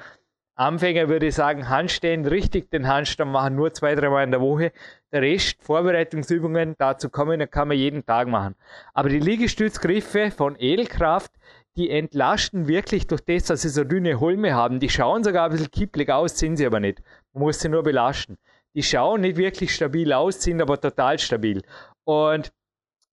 Anfänger 0.54 1.08
würde 1.08 1.28
ich 1.28 1.34
sagen, 1.34 1.68
Handstände, 1.68 2.30
richtig 2.30 2.70
den 2.70 2.86
Handstand 2.86 3.32
machen, 3.32 3.56
nur 3.56 3.72
zwei, 3.72 3.94
dreimal 3.94 4.24
in 4.24 4.30
der 4.30 4.42
Woche. 4.42 4.72
Der 5.12 5.22
Rest, 5.22 5.62
Vorbereitungsübungen, 5.62 6.74
dazu 6.78 7.08
kommen, 7.08 7.50
kann 7.50 7.68
man 7.68 7.78
jeden 7.78 8.04
Tag 8.04 8.28
machen. 8.28 8.54
Aber 8.92 9.08
die 9.08 9.20
Liegestützgriffe 9.20 10.30
von 10.30 10.56
Edelkraft, 10.58 11.32
die 11.76 11.90
entlasten 11.90 12.68
wirklich 12.68 13.06
durch 13.06 13.22
das, 13.22 13.44
dass 13.44 13.62
sie 13.62 13.68
so 13.68 13.84
dünne 13.84 14.20
Holme 14.20 14.54
haben. 14.54 14.80
Die 14.80 14.88
schauen 14.88 15.24
sogar 15.24 15.44
ein 15.44 15.50
bisschen 15.52 15.70
kipplig 15.70 16.10
aus, 16.10 16.38
sind 16.38 16.56
sie 16.56 16.66
aber 16.66 16.80
nicht. 16.80 17.02
Man 17.32 17.44
muss 17.44 17.60
sie 17.60 17.68
nur 17.68 17.82
belasten. 17.82 18.38
Die 18.74 18.82
schauen 18.82 19.22
nicht 19.22 19.36
wirklich 19.36 19.74
stabil 19.74 20.12
aus, 20.12 20.42
sind 20.42 20.60
aber 20.60 20.80
total 20.80 21.18
stabil. 21.18 21.62
Und 22.04 22.52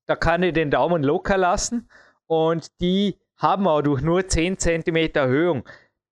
da 0.05 0.15
kann 0.15 0.43
ich 0.43 0.53
den 0.53 0.71
Daumen 0.71 1.03
locker 1.03 1.37
lassen 1.37 1.89
und 2.25 2.67
die 2.81 3.17
haben 3.37 3.67
auch 3.67 3.81
durch 3.81 4.01
nur 4.01 4.27
10 4.27 4.57
cm 4.57 5.11
Erhöhung, 5.13 5.63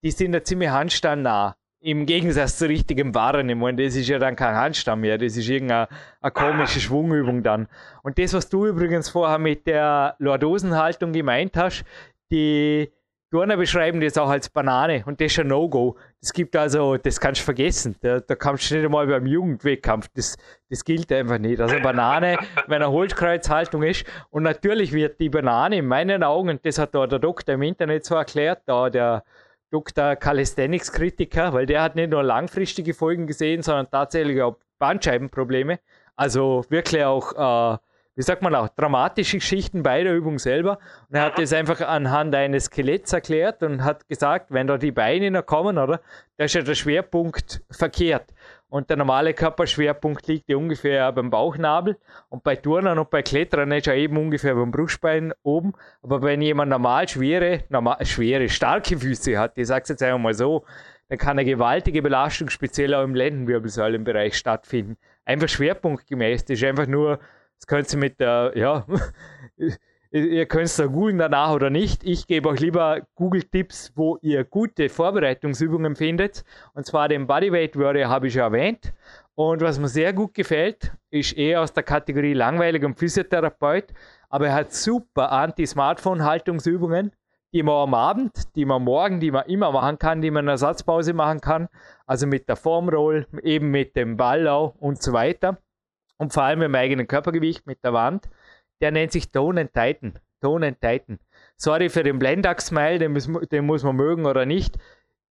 die 0.03 0.11
sind 0.11 0.33
da 0.33 0.43
ziemlich 0.43 0.69
handstandnah. 0.69 1.55
Im 1.79 2.07
Gegensatz 2.07 2.57
zu 2.57 2.67
richtigem 2.67 3.13
Waren. 3.13 3.47
Ich 3.47 3.55
meine, 3.55 3.83
das 3.83 3.95
ist 3.95 4.07
ja 4.07 4.17
dann 4.17 4.35
kein 4.35 4.55
Handstand 4.55 5.01
mehr, 5.01 5.19
das 5.19 5.37
ist 5.37 5.47
irgendeine 5.47 5.87
eine 6.19 6.31
komische 6.31 6.79
Schwungübung 6.79 7.43
dann. 7.43 7.67
Und 8.01 8.17
das, 8.17 8.33
was 8.33 8.49
du 8.49 8.65
übrigens 8.65 9.09
vorher 9.09 9.37
mit 9.37 9.67
der 9.67 10.15
Lordosenhaltung 10.17 11.13
gemeint 11.13 11.55
hast, 11.55 11.85
die 12.31 12.91
Turner 13.31 13.57
beschreiben 13.57 13.99
das 13.99 14.17
auch 14.17 14.29
als 14.29 14.49
Banane 14.49 15.03
und 15.05 15.19
das 15.19 15.33
ist 15.33 15.39
ein 15.39 15.47
No-Go. 15.47 15.97
Das 16.21 16.31
gibt 16.31 16.55
also, 16.55 16.95
das 16.95 17.19
kannst 17.19 17.41
du 17.41 17.45
vergessen. 17.45 17.95
Da, 17.99 18.19
da 18.19 18.35
kannst 18.35 18.69
du 18.69 18.75
nicht 18.75 18.85
einmal 18.85 19.07
beim 19.07 19.25
Jugendwettkampf. 19.25 20.07
Das, 20.13 20.37
das 20.69 20.85
gilt 20.85 21.11
einfach 21.11 21.37
nicht. 21.37 21.59
Also 21.59 21.77
Banane, 21.81 22.37
wenn 22.67 22.81
eine 22.81 22.91
Holzkreuzhaltung 22.91 23.83
ist. 23.83 24.05
Und 24.29 24.43
natürlich 24.43 24.93
wird 24.93 25.19
die 25.19 25.29
Banane 25.29 25.79
in 25.79 25.85
meinen 25.85 26.23
Augen, 26.23 26.59
das 26.63 26.77
hat 26.77 26.95
da 26.95 27.07
der 27.07 27.19
Doktor 27.19 27.55
im 27.55 27.63
Internet 27.63 28.05
so 28.05 28.15
erklärt, 28.15 28.61
da 28.67 28.89
der 28.89 29.23
Dr. 29.71 30.15
Calisthenics-Kritiker, 30.15 31.51
weil 31.51 31.65
der 31.65 31.81
hat 31.81 31.95
nicht 31.95 32.11
nur 32.11 32.23
langfristige 32.23 32.93
Folgen 32.93 33.27
gesehen, 33.27 33.63
sondern 33.63 33.89
tatsächlich 33.89 34.41
auch 34.41 34.57
Bandscheibenprobleme. 34.79 35.79
Also 36.15 36.63
wirklich 36.69 37.03
auch 37.03 37.75
äh, 37.75 37.77
wie 38.15 38.21
sagt 38.21 38.41
man 38.41 38.55
auch, 38.55 38.69
dramatische 38.69 39.37
Geschichten 39.37 39.83
bei 39.83 40.03
der 40.03 40.15
Übung 40.15 40.39
selber. 40.39 40.79
Und 41.09 41.15
er 41.15 41.23
hat 41.23 41.37
das 41.37 41.51
einfach 41.51 41.81
anhand 41.81 42.33
eines 42.33 42.65
Skeletts 42.65 43.11
erklärt 43.11 43.61
und 43.61 43.83
hat 43.83 44.07
gesagt, 44.07 44.51
wenn 44.51 44.67
da 44.67 44.77
die 44.77 44.91
Beine 44.91 45.31
noch 45.31 45.45
kommen, 45.45 45.77
oder, 45.77 45.99
da 46.37 46.45
ist 46.45 46.55
ja 46.55 46.61
der 46.61 46.75
Schwerpunkt 46.75 47.61
verkehrt. 47.69 48.33
Und 48.67 48.89
der 48.89 48.97
normale 48.97 49.33
Körperschwerpunkt 49.33 50.27
liegt 50.27 50.49
ja 50.49 50.57
ungefähr 50.57 51.11
beim 51.11 51.29
Bauchnabel. 51.29 51.97
Und 52.29 52.43
bei 52.43 52.55
Turnern 52.55 52.99
und 52.99 53.09
bei 53.09 53.21
Klettern 53.21 53.71
ist 53.71 53.87
er 53.87 53.95
eben 53.95 54.17
ungefähr 54.17 54.55
beim 54.55 54.71
Brustbein 54.71 55.33
oben. 55.43 55.73
Aber 56.01 56.21
wenn 56.21 56.41
jemand 56.41 56.71
normal 56.71 57.07
schwere, 57.07 57.63
normal, 57.69 58.05
schwere, 58.05 58.49
starke 58.49 58.97
Füße 58.97 59.37
hat, 59.37 59.57
ich 59.57 59.67
sage 59.67 59.83
es 59.83 59.89
jetzt 59.89 60.03
einfach 60.03 60.19
mal 60.19 60.33
so, 60.33 60.65
dann 61.09 61.17
kann 61.17 61.37
eine 61.37 61.45
gewaltige 61.45 62.01
Belastung 62.01 62.49
speziell 62.49 62.93
auch 62.95 63.03
im 63.03 63.13
Lendenwirbelsäulenbereich 63.13 64.35
stattfinden. 64.35 64.97
Einfach 65.23 65.47
schwerpunktgemäß. 65.47 66.45
Das 66.45 66.57
ist 66.57 66.63
einfach 66.63 66.87
nur 66.87 67.19
das 67.59 67.67
könnt 67.67 67.91
ihr 67.91 67.99
mit 67.99 68.19
der, 68.19 68.53
ja, 68.55 68.85
ihr 70.11 70.45
könnt 70.45 70.65
es 70.65 70.77
da 70.77 70.85
googeln 70.85 71.17
danach 71.17 71.51
oder 71.51 71.69
nicht. 71.69 72.03
Ich 72.03 72.27
gebe 72.27 72.49
euch 72.49 72.59
lieber 72.59 73.01
Google-Tipps, 73.15 73.91
wo 73.95 74.17
ihr 74.21 74.43
gute 74.43 74.89
Vorbereitungsübungen 74.89 75.95
findet. 75.95 76.43
Und 76.73 76.85
zwar 76.85 77.09
den 77.09 77.27
Bodyweight 77.27 77.77
Warrior 77.77 78.09
habe 78.09 78.27
ich 78.27 78.35
ja 78.35 78.45
erwähnt. 78.45 78.93
Und 79.35 79.61
was 79.61 79.79
mir 79.79 79.89
sehr 79.89 80.13
gut 80.13 80.33
gefällt, 80.33 80.93
ist 81.09 81.33
eher 81.33 81.61
aus 81.61 81.73
der 81.73 81.83
Kategorie 81.83 82.33
langweiligem 82.33 82.95
Physiotherapeut, 82.95 83.93
aber 84.29 84.47
er 84.47 84.53
hat 84.53 84.73
super 84.73 85.31
Anti-Smartphone-Haltungsübungen, 85.31 87.11
die 87.53 87.63
man 87.63 87.75
am 87.75 87.93
Abend, 87.93 88.55
die 88.55 88.63
man 88.63 88.83
morgen, 88.83 89.19
die 89.19 89.31
man 89.31 89.45
immer 89.47 89.71
machen 89.73 89.99
kann, 89.99 90.21
die 90.21 90.31
man 90.31 90.45
in 90.45 90.49
Ersatzpause 90.49 91.13
machen 91.13 91.41
kann. 91.41 91.67
Also 92.05 92.27
mit 92.27 92.47
der 92.47 92.55
Formroll, 92.55 93.27
eben 93.43 93.71
mit 93.71 93.95
dem 93.97 94.15
Ballau 94.15 94.73
und 94.79 95.01
so 95.01 95.11
weiter 95.11 95.57
und 96.17 96.33
vor 96.33 96.43
allem 96.43 96.61
im 96.61 96.75
eigenen 96.75 97.07
Körpergewicht 97.07 97.65
mit 97.65 97.83
der 97.83 97.93
Wand. 97.93 98.29
Der 98.81 98.91
nennt 98.91 99.11
sich 99.11 99.31
Tone 99.31 99.61
and 99.61 99.73
Titan. 99.73 100.19
Tone 100.41 100.67
and 100.67 100.81
Titan. 100.81 101.19
Sorry 101.57 101.89
für 101.89 102.03
den 102.03 102.19
Blendax-Smile, 102.19 102.99
den, 102.99 103.47
den, 103.51 103.65
muss 103.65 103.83
man 103.83 103.95
mögen 103.95 104.25
oder 104.25 104.45
nicht. 104.45 104.77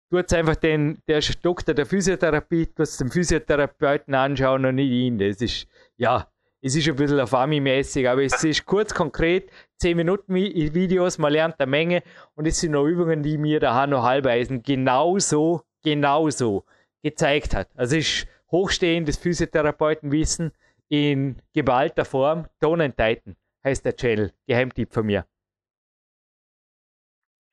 Tut 0.10 0.32
einfach 0.34 0.56
den, 0.56 1.02
der 1.08 1.22
Doktor 1.42 1.74
der 1.74 1.86
Physiotherapie, 1.86 2.68
tut 2.68 3.00
den 3.00 3.12
Physiotherapeuten 3.12 4.16
anschauen 4.16 4.66
und 4.66 4.76
nicht 4.76 4.90
ihn. 4.90 5.18
Das 5.18 5.42
ist, 5.42 5.68
ja, 5.98 6.28
es 6.62 6.76
ist 6.76 6.88
ein 6.88 6.96
bisschen 6.96 7.20
auf 7.20 7.34
mäßig 7.46 8.10
aber 8.10 8.24
es 8.24 8.44
ist 8.44 8.66
kurz, 8.66 8.94
konkret, 8.94 9.52
10 9.78 9.96
Minuten 9.96 10.34
Videos, 10.34 11.18
man 11.18 11.32
lernt 11.32 11.60
eine 11.60 11.70
Menge 11.70 12.04
und 12.36 12.48
es 12.48 12.60
sind 12.60 12.72
noch 12.72 12.86
Übungen, 12.86 13.22
die 13.22 13.38
mir 13.38 13.60
der 13.60 13.76
Hanno 13.76 14.02
Halbeisen 14.02 14.64
genauso, 14.64 15.62
genauso 15.84 16.66
gezeigt 17.04 17.54
hat. 17.56 17.70
Also 17.76 17.98
es 17.98 18.08
ist 18.08 18.28
hochstehendes 18.52 19.18
Physiotherapeutenwissen, 19.18 20.52
in 20.90 21.42
geballter 21.54 22.06
Form. 22.06 22.48
Tone 22.62 22.96
Titan 22.96 23.36
heißt 23.64 23.86
der 23.86 23.96
Channel. 23.96 24.34
Geheimtipp 24.48 24.94
von 24.94 25.06
mir. 25.06 25.26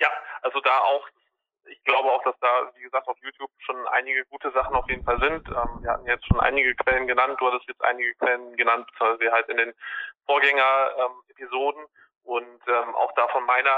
Ja, 0.01 0.09
also 0.43 0.61
da 0.61 0.79
auch, 0.79 1.09
glaube 1.85 2.11
auch, 2.11 2.23
dass 2.23 2.39
da, 2.41 2.73
wie 2.75 2.83
gesagt, 2.83 3.07
auf 3.09 3.17
YouTube 3.23 3.51
schon 3.59 3.87
einige 3.89 4.25
gute 4.27 4.51
Sachen 4.53 4.75
auf 4.75 4.89
jeden 4.89 5.05
Fall 5.05 5.21
sind. 5.21 5.49
Ähm, 5.49 5.83
wir 5.83 5.91
hatten 5.91 6.07
jetzt 6.07 6.27
schon 6.27 6.41
einige 6.41 6.75
Quellen 6.75 7.07
genannt, 7.07 7.37
du 7.41 7.47
hattest 7.47 7.69
jetzt 7.69 7.83
einige 7.85 8.15
Quellen 8.15 8.57
genannt, 8.57 8.87
beziehungsweise 8.93 9.33
halt 9.33 9.49
in 9.49 9.57
den 9.59 9.75
Vorgänger-Episoden. 10.27 11.83
Ähm, 11.83 11.89
und 12.25 12.61
ähm, 12.69 12.95
auch 12.95 13.13
da 13.17 13.29
von 13.29 13.45
meiner 13.45 13.77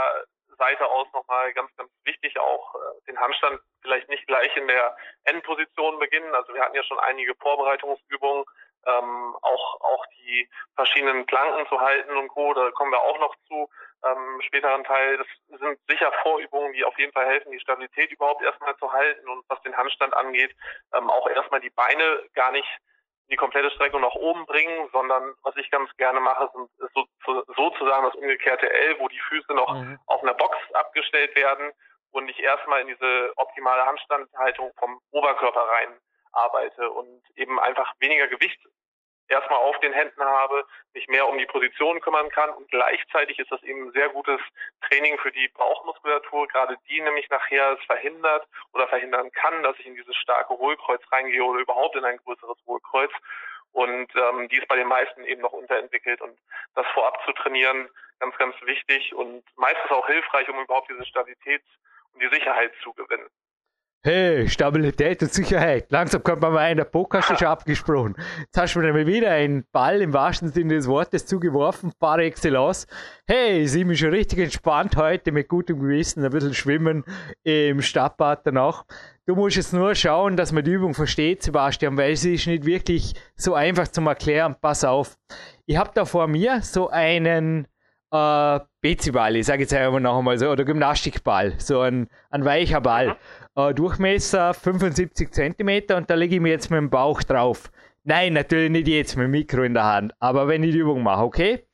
Seite 0.57 0.87
aus 0.87 1.09
nochmal 1.13 1.53
ganz, 1.53 1.75
ganz 1.77 1.91
wichtig, 2.05 2.39
auch 2.39 2.75
äh, 2.77 3.07
den 3.09 3.19
Handstand 3.19 3.61
vielleicht 3.83 4.09
nicht 4.09 4.27
gleich 4.27 4.57
in 4.57 4.69
der 4.69 4.97
Endposition 5.25 5.99
beginnen. 5.99 6.33
Also 6.35 6.55
wir 6.55 6.63
hatten 6.63 6.77
ja 6.77 6.85
schon 6.85 6.99
einige 7.01 7.35
Vorbereitungsübungen, 7.35 8.45
ähm, 8.87 9.37
auch, 9.43 9.81
auch 9.81 10.07
die 10.19 10.49
verschiedenen 10.75 11.27
Planken 11.27 11.67
zu 11.69 11.81
halten 11.81 12.17
und 12.17 12.29
Co. 12.29 12.55
Da 12.55 12.71
kommen 12.73 12.93
wir 12.93 13.01
auch 13.01 13.19
noch 13.19 13.35
zu 13.49 13.69
ähm, 14.05 14.41
späteren 14.43 14.85
Teil. 14.85 15.19
Das 15.19 15.61
sind 15.61 15.79
sicher 15.89 16.13
Vorübungen, 16.23 16.73
die 16.73 16.85
auf 16.85 16.99
jeden 16.99 17.13
Fall 17.13 17.27
helfen, 17.27 17.53
die 17.53 17.61
Stabilität 17.61 18.11
überhaupt 18.11 18.43
erstmal 18.43 18.77
zu 18.77 18.93
halten 18.93 19.29
und 19.29 19.45
was 19.49 19.61
den 19.63 19.77
Handstand 19.77 20.15
angeht, 20.15 20.55
ähm, 20.95 21.11
auch 21.11 21.29
erstmal 21.29 21.61
die 21.61 21.71
Beine 21.71 22.23
gar 22.35 22.53
nicht 22.53 22.69
die 23.29 23.37
komplette 23.37 23.71
Streckung 23.73 24.03
nach 24.03 24.15
oben 24.15 24.47
bringen, 24.47 24.89
sondern 24.93 25.35
was 25.43 25.57
ich 25.57 25.71
ganz 25.71 25.91
gerne 25.97 26.21
mache, 26.21 26.49
sind, 26.55 26.71
ist 26.79 26.95
so, 26.95 27.43
sozusagen 27.57 28.05
das 28.05 28.15
umgekehrte 28.15 28.71
L, 28.71 29.01
wo 29.01 29.09
die 29.09 29.19
Füße 29.19 29.53
noch 29.53 29.75
mhm. 29.75 29.99
auf 30.07 30.23
einer 30.23 30.35
Box 30.35 30.57
abgestellt 30.75 31.35
werden 31.35 31.73
und 32.13 32.29
ich 32.29 32.39
erstmal 32.39 32.83
in 32.83 32.89
diese 32.89 33.33
optimale 33.37 33.85
Handstandhaltung 33.85 34.73
vom 34.79 35.01
Oberkörper 35.11 35.61
rein 35.61 35.99
arbeite 36.33 36.91
und 36.91 37.23
eben 37.35 37.59
einfach 37.59 37.93
weniger 37.99 38.29
Gewicht 38.29 38.61
erstmal 39.29 39.59
auf 39.59 39.79
den 39.81 39.93
Händen 39.93 40.23
habe, 40.23 40.65
mich 40.95 41.07
mehr 41.09 41.29
um 41.29 41.39
die 41.39 41.47
Position 41.47 42.01
kümmern 42.01 42.29
kann 42.31 42.51
und 42.51 42.71
gleichzeitig 42.71 43.39
ist 43.39 43.51
das 43.51 43.63
eben 43.63 43.89
ein 43.89 43.93
sehr 43.93 44.09
gutes 44.11 44.41
Training 44.89 45.19
für 45.19 45.33
die 45.33 45.49
Bauchmuskulatur, 45.49 46.47
gerade 46.49 46.77
die 46.89 47.01
nämlich 47.01 47.29
nachher 47.31 47.73
es 47.79 47.85
verhindert 47.87 48.47
oder 48.73 48.89
verhindern 48.89 49.31
kann, 49.33 49.63
dass 49.63 49.79
ich 49.79 49.87
in 49.87 49.97
dieses 49.97 50.17
starke 50.17 50.55
Hohlkreuz 50.55 51.03
reingehe 51.11 51.45
oder 51.45 51.61
überhaupt 51.61 51.97
in 51.97 52.05
ein 52.05 52.19
größeres 52.19 52.59
Hohlkreuz. 52.67 53.13
Und 53.73 54.09
ähm, 54.17 54.49
die 54.49 54.57
ist 54.57 54.69
bei 54.69 54.77
den 54.77 54.89
meisten 54.89 55.25
eben 55.25 55.43
noch 55.43 55.53
unterentwickelt 55.53 56.23
und 56.23 56.39
das 56.75 56.87
vorab 56.95 57.23
zu 57.27 57.33
trainieren, 57.33 57.91
ganz, 58.21 58.37
ganz 58.39 58.55
wichtig 58.63 59.15
und 59.15 59.45
meistens 59.57 59.91
auch 59.91 60.07
hilfreich, 60.07 60.49
um 60.49 60.59
überhaupt 60.61 60.89
diese 60.89 61.05
Stabilität 61.05 61.63
und 62.15 62.23
die 62.23 62.29
Sicherheit 62.29 62.73
zu 62.83 62.95
gewinnen. 62.95 63.29
Hey, 64.07 64.49
Stabilität 64.49 65.21
und 65.23 65.35
Sicherheit. 65.35 65.91
Langsam 65.91 66.23
kommt 66.23 66.41
man 66.41 66.53
mal 66.53 66.71
in 66.71 66.77
der 66.77 66.85
Podcast 66.85 67.27
schon 67.27 67.49
abgesprochen. 67.49 68.15
Jetzt 68.39 68.57
hast 68.57 68.77
du 68.77 68.79
mir 68.79 69.05
wieder 69.05 69.33
einen 69.33 69.65
Ball 69.73 70.01
im 70.01 70.13
wahrsten 70.13 70.53
Sinne 70.53 70.75
des 70.75 70.87
Wortes 70.87 71.27
zugeworfen, 71.27 71.93
par 71.99 72.21
excellence. 72.21 72.87
Hey, 73.27 73.65
ich 73.65 73.85
mich 73.85 73.99
schon 73.99 74.11
richtig 74.11 74.39
entspannt 74.39 74.95
heute 74.95 75.33
mit 75.33 75.49
gutem 75.49 75.81
Gewissen, 75.81 76.25
ein 76.25 76.31
bisschen 76.31 76.55
schwimmen 76.55 77.03
im 77.43 77.83
Stadtbad 77.83 78.47
danach. 78.47 78.85
Du 79.27 79.35
musst 79.35 79.57
jetzt 79.57 79.73
nur 79.73 79.93
schauen, 79.97 80.37
dass 80.37 80.53
man 80.53 80.63
die 80.63 80.71
Übung 80.71 80.95
versteht, 80.95 81.43
Sebastian, 81.43 81.97
weil 81.97 82.15
sie 82.15 82.35
ist 82.35 82.47
nicht 82.47 82.65
wirklich 82.65 83.15
so 83.35 83.55
einfach 83.55 83.89
zum 83.89 84.07
Erklären. 84.07 84.55
Pass 84.61 84.85
auf. 84.85 85.17
Ich 85.65 85.79
habe 85.79 85.91
da 85.93 86.05
vor 86.05 86.29
mir 86.29 86.63
so 86.63 86.91
einen 86.91 87.67
äh, 88.17 88.61
Beziball, 88.81 89.37
ich 89.37 89.47
sage 89.47 89.63
jetzt 89.63 89.75
einfach 89.75 90.01
noch 90.01 90.19
einmal 90.19 90.39
so, 90.39 90.49
oder 90.49 90.65
Gymnastikball, 90.65 91.55
so 91.59 91.81
ein, 91.81 92.09
ein 92.31 92.45
weicher 92.45 92.81
Ball. 92.81 93.17
Äh, 93.55 93.75
Durchmesser 93.75 94.55
75 94.55 95.33
cm 95.33 95.97
und 95.97 96.11
da 96.11 96.15
lege 96.15 96.37
ich 96.37 96.41
mir 96.41 96.51
jetzt 96.51 96.71
mit 96.71 96.79
dem 96.79 96.91
Bauch 96.91 97.23
drauf. 97.23 97.71
Nein, 98.05 98.35
natürlich 98.35 98.71
nicht 98.71 98.87
jetzt 98.87 99.17
mit 99.17 99.25
dem 99.25 99.31
Mikro 99.33 99.63
in 99.63 99.75
der 99.75 99.85
Hand, 99.85 100.15
aber 100.21 100.47
wenn 100.47 100.63
ich 100.63 100.73
die 100.73 100.79
Übung 100.79 101.03
mache, 101.03 101.25
okay? 101.25 101.65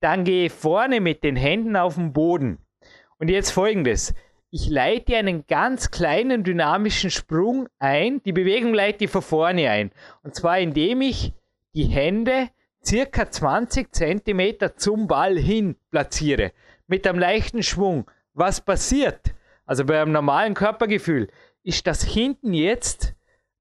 Dann 0.00 0.24
gehe 0.24 0.46
ich 0.46 0.52
vorne 0.52 1.00
mit 1.00 1.24
den 1.24 1.36
Händen 1.36 1.76
auf 1.76 1.94
den 1.94 2.12
Boden. 2.12 2.58
Und 3.18 3.30
jetzt 3.30 3.50
folgendes. 3.50 4.14
Ich 4.50 4.68
leite 4.68 5.16
einen 5.16 5.46
ganz 5.46 5.90
kleinen 5.90 6.44
dynamischen 6.44 7.10
Sprung 7.10 7.68
ein. 7.78 8.22
Die 8.22 8.32
Bewegung 8.32 8.72
leite 8.74 9.04
ich 9.04 9.10
von 9.10 9.22
vorne 9.22 9.70
ein. 9.70 9.90
Und 10.22 10.34
zwar 10.34 10.58
indem 10.58 11.02
ich 11.02 11.32
die 11.74 11.84
Hände 11.84 12.48
circa 12.84 13.30
20 13.30 13.92
cm 13.92 14.70
zum 14.76 15.06
Ball 15.06 15.38
hin 15.38 15.76
platziere. 15.90 16.52
Mit 16.86 17.06
einem 17.06 17.18
leichten 17.18 17.62
Schwung. 17.62 18.10
Was 18.34 18.60
passiert? 18.60 19.34
Also 19.66 19.84
bei 19.84 20.00
einem 20.00 20.12
normalen 20.12 20.54
Körpergefühl 20.54 21.28
ist 21.62 21.86
das 21.86 22.02
hinten 22.02 22.54
jetzt, 22.54 23.14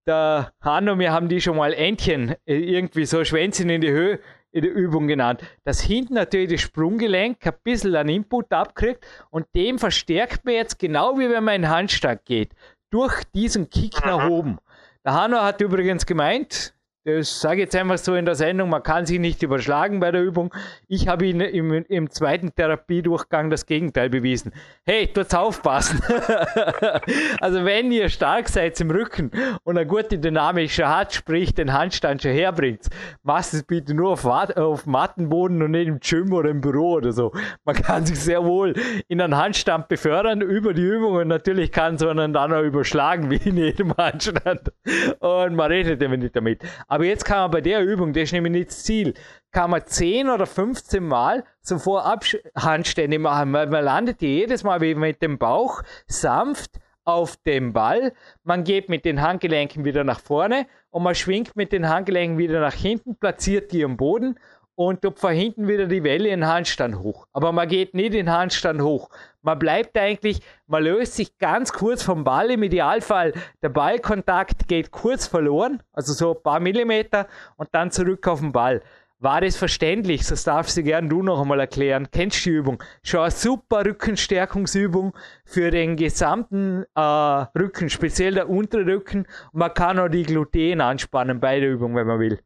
der 0.08 0.53
Hanno, 0.62 0.97
wir 0.97 1.12
haben 1.12 1.27
die 1.27 1.41
schon 1.41 1.58
mal 1.58 1.73
Entchen, 1.73 2.36
äh, 2.45 2.56
irgendwie 2.56 3.06
so 3.06 3.25
Schwänzchen 3.25 3.69
in 3.69 3.82
die 3.82 3.91
Höhe 3.91 4.19
in 4.51 4.62
der 4.62 4.73
Übung 4.73 5.08
genannt, 5.08 5.41
dass 5.65 5.82
hinten 5.82 6.13
natürlich 6.13 6.51
das 6.51 6.62
Sprunggelenk 6.62 7.45
ein 7.45 7.53
bisschen 7.63 7.95
an 7.95 8.08
Input 8.08 8.51
abkriegt 8.53 9.06
und 9.30 9.45
dem 9.53 9.77
verstärkt 9.77 10.45
man 10.45 10.53
jetzt 10.53 10.80
genau 10.80 11.19
wie 11.19 11.30
wenn 11.30 11.43
man 11.43 11.56
in 11.56 11.69
Handstand 11.69 12.23
geht, 12.25 12.53
durch 12.89 13.23
diesen 13.36 13.69
Kick 13.69 14.03
nach 14.06 14.30
oben. 14.30 14.58
Der 15.06 15.13
Hanno 15.13 15.41
hat 15.41 15.62
übrigens 15.62 16.06
gemeint, 16.06 16.73
das 17.07 17.39
sage 17.39 17.61
jetzt 17.61 17.75
einfach 17.75 17.97
so 17.97 18.15
in 18.15 18.25
der 18.25 18.35
Sendung, 18.35 18.69
man 18.69 18.83
kann 18.83 19.05
sich 19.05 19.17
nicht 19.17 19.41
überschlagen 19.41 20.01
bei 20.01 20.11
der 20.11 20.21
Übung. 20.21 20.53
Ich 20.89 21.07
habe 21.07 21.25
Ihnen 21.25 21.39
im, 21.39 21.71
im 21.71 22.09
zweiten 22.09 22.53
Therapiedurchgang 22.53 23.49
das 23.49 23.65
Gegenteil 23.65 24.09
bewiesen. 24.09 24.51
Hey, 24.85 25.07
tut's 25.07 25.33
aufpassen. 25.33 26.01
also 27.39 27.63
wenn 27.63 27.93
ihr 27.93 28.09
stark 28.09 28.49
seid 28.49 28.79
im 28.81 28.91
Rücken 28.91 29.31
und 29.63 29.77
eine 29.77 29.87
gute 29.87 30.19
dynamische 30.19 30.89
hat, 30.89 31.13
sprich 31.13 31.55
den 31.55 31.71
Handstand 31.71 32.23
schon 32.23 32.31
herbringt, 32.31 32.87
macht 33.23 33.53
es 33.53 33.63
bitte 33.63 33.93
nur 33.93 34.11
auf, 34.11 34.25
auf 34.25 34.85
Mattenboden 34.85 35.61
und 35.61 35.71
nicht 35.71 35.87
im 35.87 35.99
Gym 36.01 36.33
oder 36.33 36.49
im 36.49 36.59
Büro 36.59 36.95
oder 36.95 37.13
so. 37.13 37.31
Man 37.63 37.75
kann 37.75 38.05
sich 38.05 38.19
sehr 38.19 38.43
wohl 38.43 38.73
in 39.07 39.21
einen 39.21 39.37
Handstand 39.37 39.87
befördern 39.87 40.41
über 40.41 40.73
die 40.73 40.83
Übung 40.83 41.13
und 41.13 41.29
natürlich 41.29 41.71
kann 41.71 41.97
so 41.97 42.09
einen 42.09 42.33
dann 42.33 42.51
auch 42.51 42.63
überschlagen 42.63 43.29
wie 43.29 43.37
in 43.47 43.55
jedem 43.55 43.95
Handstand. 43.95 44.73
Und 45.19 45.55
man 45.55 45.71
redet 45.71 46.01
immer 46.03 46.17
nicht 46.17 46.35
damit. 46.35 46.63
Aber 46.96 46.96
jetzt 47.03 47.25
kann 47.25 47.39
man 47.39 47.51
bei 47.51 47.62
der 47.62 47.83
Übung, 47.83 48.13
das 48.13 48.23
ist 48.23 48.31
nämlich 48.33 48.53
nicht 48.53 48.69
das 48.69 48.83
Ziel, 48.83 49.13
kann 49.51 49.71
man 49.71 49.86
10 49.86 50.29
oder 50.29 50.45
15 50.45 51.05
Mal 51.05 51.43
so 51.62 51.79
Vorab-Handstände 51.79 53.19
machen, 53.19 53.53
weil 53.53 53.67
man 53.67 53.83
landet 53.83 54.21
jedes 54.21 54.63
Mal 54.63 54.79
mit 54.79 55.21
dem 55.21 55.38
Bauch 55.38 55.81
sanft 56.05 56.79
auf 57.05 57.38
dem 57.38 57.73
Ball. 57.73 58.13
Man 58.43 58.63
geht 58.63 58.89
mit 58.89 59.05
den 59.05 59.21
Handgelenken 59.21 59.86
wieder 59.86 60.03
nach 60.03 60.19
vorne 60.19 60.67
und 60.89 61.03
man 61.03 61.15
schwingt 61.15 61.55
mit 61.55 61.71
den 61.71 61.89
Handgelenken 61.89 62.38
wieder 62.38 62.60
nach 62.60 62.73
hinten, 62.73 63.15
platziert 63.15 63.71
die 63.71 63.83
am 63.83 63.97
Boden 63.97 64.38
und 64.75 65.01
tut 65.01 65.17
von 65.17 65.33
hinten 65.33 65.67
wieder 65.67 65.88
die 65.88 66.03
Welle 66.03 66.29
in 66.29 66.45
Handstand 66.45 66.99
hoch. 66.99 67.27
Aber 67.33 67.51
man 67.51 67.67
geht 67.67 67.93
nicht 67.95 68.13
in 68.13 68.31
Handstand 68.31 68.81
hoch. 68.81 69.10
Man 69.47 69.60
bleibt 69.60 69.97
eigentlich, 69.97 70.41
man 70.65 70.83
löst 70.83 71.15
sich 71.15 71.38
ganz 71.38 71.71
kurz 71.71 72.03
vom 72.03 72.25
Ball. 72.25 72.51
Im 72.51 72.63
Idealfall 72.63 73.31
der 73.62 73.69
Ballkontakt 73.69 74.67
geht 74.67 74.91
kurz 74.91 75.25
verloren, 75.25 75.81
also 75.93 76.12
so 76.12 76.36
ein 76.36 76.43
paar 76.43 76.60
Millimeter 76.60 77.29
und 77.55 77.69
dann 77.71 77.89
zurück 77.89 78.27
auf 78.27 78.41
den 78.41 78.51
Ball. 78.51 78.81
War 79.19 79.39
das 79.39 79.55
verständlich? 79.55 80.27
Das 80.27 80.43
darfst 80.43 80.75
du 80.75 80.83
gern 80.83 81.07
du 81.07 81.23
noch 81.23 81.39
einmal 81.39 81.62
erklären. 81.62 82.10
Kennst 82.12 82.45
du 82.45 82.49
die 82.49 82.55
Übung? 82.57 82.83
Schon 83.03 83.21
eine 83.21 83.31
super 83.31 83.86
Rückenstärkungsübung 83.86 85.15
für 85.45 85.71
den 85.71 85.95
gesamten 85.95 86.83
äh, 86.93 86.99
Rücken, 86.99 87.89
speziell 87.89 88.33
der 88.33 88.49
untere 88.49 88.86
Rücken. 88.86 89.27
man 89.53 89.73
kann 89.73 89.97
auch 89.97 90.10
die 90.10 90.23
Gluten 90.23 90.81
anspannen 90.81 91.39
bei 91.39 91.62
der 91.62 91.69
Übung, 91.69 91.95
wenn 91.95 92.05
man 92.05 92.19
will. 92.19 92.43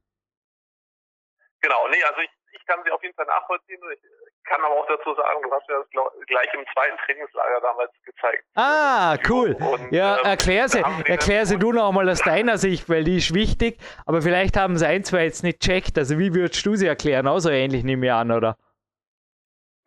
Genau, 1.61 1.87
nee, 1.89 2.03
also 2.07 2.21
ich, 2.21 2.29
ich 2.29 2.40
kann 2.71 2.83
sie 2.85 2.91
auf 2.91 3.03
jeden 3.03 3.15
Fall 3.15 3.25
nachvollziehen. 3.25 3.79
Ich 3.93 4.49
kann 4.49 4.61
aber 4.61 4.75
auch 4.75 4.87
dazu 4.87 5.13
sagen, 5.13 5.41
du 5.43 5.51
hast 5.51 5.67
mir 5.67 5.75
das 5.75 5.87
gleich 6.27 6.53
im 6.53 6.65
zweiten 6.73 6.97
Trainingslager 7.05 7.61
damals 7.61 7.91
gezeigt. 8.05 8.43
Ah, 8.55 9.17
cool. 9.29 9.55
Und, 9.59 9.91
ja, 9.91 10.17
ähm, 10.19 10.25
erklär 10.25 10.69
sie, 10.69 10.81
erklär 11.05 11.45
sie 11.45 11.57
du 11.57 11.71
noch 11.73 11.91
mal 11.91 12.09
aus 12.09 12.21
deiner 12.21 12.57
Sicht, 12.57 12.89
weil 12.89 13.03
die 13.03 13.17
ist 13.17 13.33
wichtig. 13.33 13.77
Aber 14.05 14.21
vielleicht 14.21 14.57
haben 14.57 14.77
sie 14.77 14.87
ein, 14.87 15.03
zwei 15.03 15.25
jetzt 15.25 15.43
nicht 15.43 15.59
checkt. 15.59 15.97
Also 15.97 16.17
wie 16.17 16.33
würdest 16.33 16.65
du 16.65 16.75
sie 16.75 16.87
erklären? 16.87 17.27
Auch 17.27 17.39
so 17.39 17.49
ähnlich 17.49 17.83
nehme 17.83 18.05
ich 18.05 18.11
an, 18.11 18.31
oder? 18.31 18.57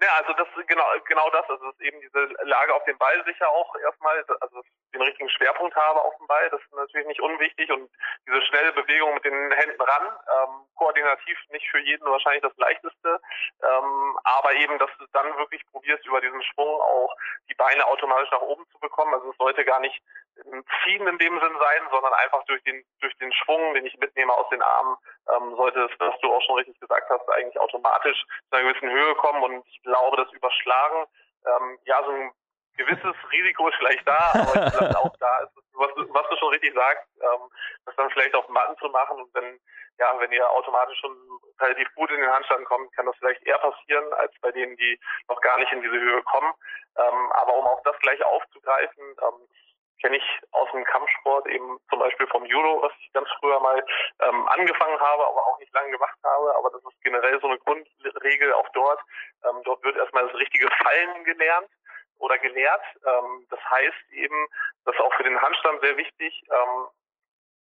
Ja, 0.02 0.09
also 0.18 0.33
das 0.35 0.48
genau 0.66 0.85
genau 1.07 1.30
das. 1.30 1.48
Also 1.48 1.68
es 1.68 1.74
ist 1.74 1.83
eben 1.83 2.00
diese 2.00 2.20
Lage 2.42 2.74
auf 2.74 2.85
dem 2.85 2.98
Ball 2.98 3.22
sicher 3.24 3.48
auch 3.48 3.74
erstmal, 3.76 4.24
also 4.40 4.62
den 4.92 5.02
richtigen 5.02 5.28
Schwerpunkt 5.30 5.74
habe 5.76 6.00
auf 6.00 6.16
dem 6.18 6.26
Ball, 6.26 6.50
das 6.50 6.61
ist 6.61 6.72
natürlich 6.72 7.07
nicht 7.07 7.20
unwichtig 7.20 7.70
und 7.70 7.90
diese 8.26 8.42
schnelle 8.42 8.72
Bewegung 8.72 9.14
mit 9.14 9.24
den 9.24 9.52
Händen 9.52 9.80
ran, 9.80 10.07
ähm, 10.07 10.66
koordinativ 10.76 11.38
nicht 11.50 11.68
für 11.70 11.78
jeden 11.80 12.04
wahrscheinlich 12.07 12.42
das 12.42 12.57
leichteste, 12.57 13.20
ähm, 13.62 14.18
aber 14.24 14.52
eben, 14.54 14.78
dass 14.78 14.90
du 14.98 15.07
dann 15.12 15.37
wirklich 15.37 15.62
probierst, 15.70 16.04
über 16.07 16.20
diesen 16.20 16.42
Schwung 16.42 16.80
auch 16.80 17.14
die 17.48 17.54
Beine 17.54 17.87
automatisch 17.87 18.30
nach 18.30 18.42
oben 18.42 18.66
zu 18.70 18.78
bekommen. 18.78 19.14
Also 19.14 19.30
es 19.30 19.37
sollte 19.37 19.64
gar 19.64 19.80
nicht 19.80 20.00
Ziehen 20.85 21.07
in 21.07 21.18
dem 21.18 21.40
Sinn 21.40 21.57
sein, 21.61 21.83
sondern 21.90 22.12
einfach 22.14 22.44
durch 22.44 22.62
den 22.64 22.85
durch 23.01 23.16
den 23.18 23.33
Schwung, 23.33 23.75
den 23.75 23.87
ich 23.87 23.97
mitnehme 23.99 24.33
aus 24.33 24.49
den 24.51 24.62
Armen, 24.62 24.97
ähm, 25.33 25.55
sollte 25.57 25.85
es, 25.85 26.01
was 26.01 26.18
du 26.20 26.33
auch 26.33 26.42
schon 26.42 26.57
richtig 26.57 26.79
gesagt 26.81 27.09
hast, 27.09 27.29
eigentlich 27.31 27.59
automatisch 27.59 28.20
zu 28.51 28.57
einer 28.57 28.68
gewissen 28.68 28.90
Höhe 28.90 29.14
kommen 29.16 29.42
und 29.42 29.66
ich 29.66 29.83
glaube, 29.83 30.16
das 30.16 30.33
Überschlagen, 30.33 31.07
ähm, 31.47 31.79
ja, 31.85 32.03
so 32.05 32.11
ein 32.11 32.33
gewisses 32.77 33.14
Risiko 33.31 33.68
ist 33.68 33.77
vielleicht 33.77 34.07
da, 34.07 34.33
aber 34.35 34.66
ich 34.66 34.73
glaube 34.73 34.99
auch 34.99 35.16
da 35.18 35.38
ist 35.40 35.57
es, 35.57 35.64
was, 35.75 35.90
was 35.97 36.29
du 36.29 36.37
schon 36.37 36.49
richtig 36.51 36.75
sagst, 36.75 37.09
ähm, 37.20 37.49
das 37.87 37.97
dann 37.97 38.11
vielleicht 38.11 38.35
auf 38.35 38.49
Matten 38.49 38.77
zu 38.79 38.88
machen 38.88 39.20
und 39.20 39.35
wenn, 39.35 39.61
ja, 39.99 40.18
wenn 40.18 40.33
ihr 40.33 40.49
automatisch 40.51 40.99
schon 40.99 41.16
relativ 41.61 41.88
gut 41.94 42.11
in 42.11 42.20
den 42.20 42.31
Handstand 42.31 42.64
kommt, 42.66 42.92
kann 42.94 43.07
das 43.07 43.16
vielleicht 43.18 43.42
eher 43.44 43.59
passieren, 43.59 44.12
als 44.14 44.33
bei 44.40 44.51
denen, 44.51 44.77
die 44.77 44.99
noch 45.29 45.40
gar 45.40 45.59
nicht 45.59 45.73
in 45.73 45.83
diese 45.83 45.99
Höhe 45.99 46.23
kommen. 46.25 46.53
Ähm, 46.97 47.33
aber 47.33 47.57
um 47.57 47.66
auch 47.66 47.83
das 47.85 47.99
gleich 48.01 48.23
aufzugreifen, 48.25 49.16
ähm, 49.23 49.49
kenne 50.00 50.16
ich 50.16 50.40
aus 50.52 50.70
dem 50.72 50.85
Kampfsport 50.85 51.46
eben 51.46 51.78
zum 51.88 51.98
Beispiel 51.98 52.26
vom 52.28 52.44
Judo, 52.44 52.83
was 52.83 52.92
ich 53.00 53.12
ganz 53.12 53.28
früher 53.40 53.61
mal 53.61 53.85
ähm, 54.20 54.48
angefangen 54.48 55.00
habe, 55.00 55.26
aber 55.26 55.46
auch 55.46 55.59
nicht 55.59 55.72
lange 55.72 55.90
gemacht 55.90 56.18
habe. 56.22 56.54
Aber 56.57 56.70
das 56.70 56.83
ist 56.83 57.02
generell 57.02 57.40
so 57.40 57.46
eine 57.46 57.59
Grundregel 57.59 58.52
auch 58.54 58.68
dort. 58.74 59.00
Ähm, 59.44 59.62
dort 59.64 59.83
wird 59.83 59.96
erstmal 59.96 60.26
das 60.26 60.37
richtige 60.37 60.68
Fallen 60.83 61.24
gelernt 61.24 61.68
oder 62.18 62.38
gelehrt. 62.38 62.83
Ähm, 63.07 63.46
das 63.50 63.61
heißt 63.70 64.12
eben, 64.12 64.46
das 64.85 64.94
ist 64.94 65.00
auch 65.00 65.14
für 65.14 65.24
den 65.24 65.40
Handstand 65.40 65.80
sehr 65.80 65.96
wichtig, 65.96 66.42
ähm, 66.50 66.88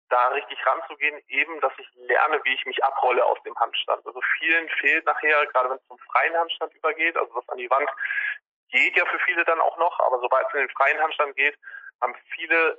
da 0.08 0.28
richtig 0.28 0.64
ranzugehen, 0.64 1.20
eben, 1.28 1.60
dass 1.60 1.72
ich 1.78 1.88
lerne, 1.94 2.40
wie 2.44 2.54
ich 2.54 2.64
mich 2.66 2.82
abrolle 2.84 3.24
aus 3.24 3.42
dem 3.42 3.56
Handstand. 3.58 4.06
Also 4.06 4.20
vielen 4.38 4.68
fehlt 4.80 5.04
nachher, 5.04 5.46
gerade 5.46 5.70
wenn 5.70 5.78
es 5.78 5.86
zum 5.88 5.98
freien 5.98 6.36
Handstand 6.36 6.72
übergeht, 6.74 7.16
also 7.16 7.34
was 7.34 7.48
an 7.48 7.58
die 7.58 7.70
Wand 7.70 7.90
geht 8.70 8.96
ja 8.96 9.04
für 9.06 9.18
viele 9.20 9.44
dann 9.44 9.60
auch 9.60 9.76
noch, 9.78 9.98
aber 10.00 10.18
sobald 10.20 10.46
es 10.48 10.54
in 10.54 10.60
den 10.60 10.70
freien 10.70 11.00
Handstand 11.00 11.36
geht, 11.36 11.56
haben 12.00 12.14
viele 12.34 12.78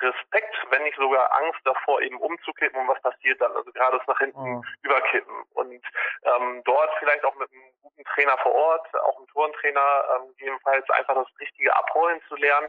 Respekt, 0.00 0.54
wenn 0.70 0.82
nicht 0.82 0.96
sogar 0.96 1.32
Angst 1.32 1.60
davor, 1.64 2.00
eben 2.02 2.18
umzukippen 2.18 2.80
und 2.80 2.88
was 2.88 3.00
passiert 3.00 3.40
dann. 3.40 3.52
Also 3.52 3.72
gerade 3.72 3.98
das 3.98 4.06
nach 4.06 4.18
hinten 4.18 4.56
oh. 4.56 4.62
überkippen. 4.82 5.42
Und 5.54 5.82
ähm, 6.22 6.62
dort 6.64 6.90
vielleicht 6.98 7.24
auch 7.24 7.34
mit 7.36 7.50
einem 7.50 7.62
guten 7.82 8.04
Trainer 8.04 8.36
vor 8.38 8.52
Ort, 8.52 8.94
auch 8.94 9.16
einem 9.16 9.26
Turntrainer, 9.28 10.04
ähm, 10.16 10.34
jedenfalls 10.38 10.88
einfach 10.90 11.14
das 11.14 11.28
richtige 11.40 11.74
Abrollen 11.74 12.20
zu 12.28 12.36
lernen, 12.36 12.68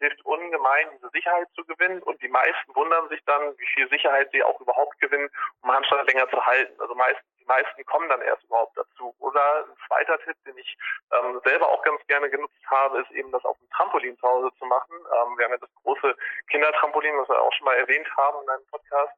hilft 0.00 0.24
ungemein, 0.24 0.88
diese 0.96 1.10
Sicherheit 1.10 1.48
zu 1.54 1.64
gewinnen. 1.64 2.02
Und 2.02 2.20
die 2.22 2.28
meisten 2.28 2.74
wundern 2.74 3.08
sich 3.08 3.22
dann, 3.24 3.56
wie 3.58 3.66
viel 3.74 3.88
Sicherheit 3.88 4.30
sie 4.32 4.42
auch 4.42 4.60
überhaupt 4.60 4.98
gewinnen, 5.00 5.28
um 5.62 5.72
Handstand 5.72 6.06
länger 6.08 6.28
zu 6.30 6.44
halten. 6.44 6.80
Also 6.80 6.94
meist, 6.94 7.20
die 7.40 7.44
meisten 7.46 7.84
kommen 7.86 8.08
dann 8.08 8.22
erst 8.22 8.44
überhaupt 8.44 8.76
dazu. 8.76 9.14
Oder 9.18 9.64
ein 9.64 9.76
zweiter 9.86 10.18
Tipp, 10.20 10.36
den 10.46 10.56
ich 10.58 10.76
ähm, 11.12 11.40
selber 11.44 11.68
auch 11.68 11.82
ganz 11.82 12.04
gerne 12.06 12.30
genutzt 12.30 12.64
habe, 12.66 13.00
ist 13.00 13.10
eben 13.12 13.32
das 13.32 13.44
auf 13.44 13.58
dem 13.58 13.70
Trampolin 13.70 14.16
zu 14.18 14.28
Hause 14.28 14.50
zu 14.58 14.66
machen. 14.66 14.94
Ähm, 14.94 15.38
wir 15.38 15.44
haben 15.44 15.52
ja 15.52 15.58
das 15.58 15.74
große 15.82 16.16
Kindertrampolin, 16.50 17.18
was 17.18 17.28
wir 17.28 17.40
auch 17.40 17.52
schon 17.52 17.64
mal 17.64 17.76
erwähnt 17.76 18.08
haben 18.16 18.42
in 18.42 18.48
einem 18.50 18.66
Podcast. 18.70 19.14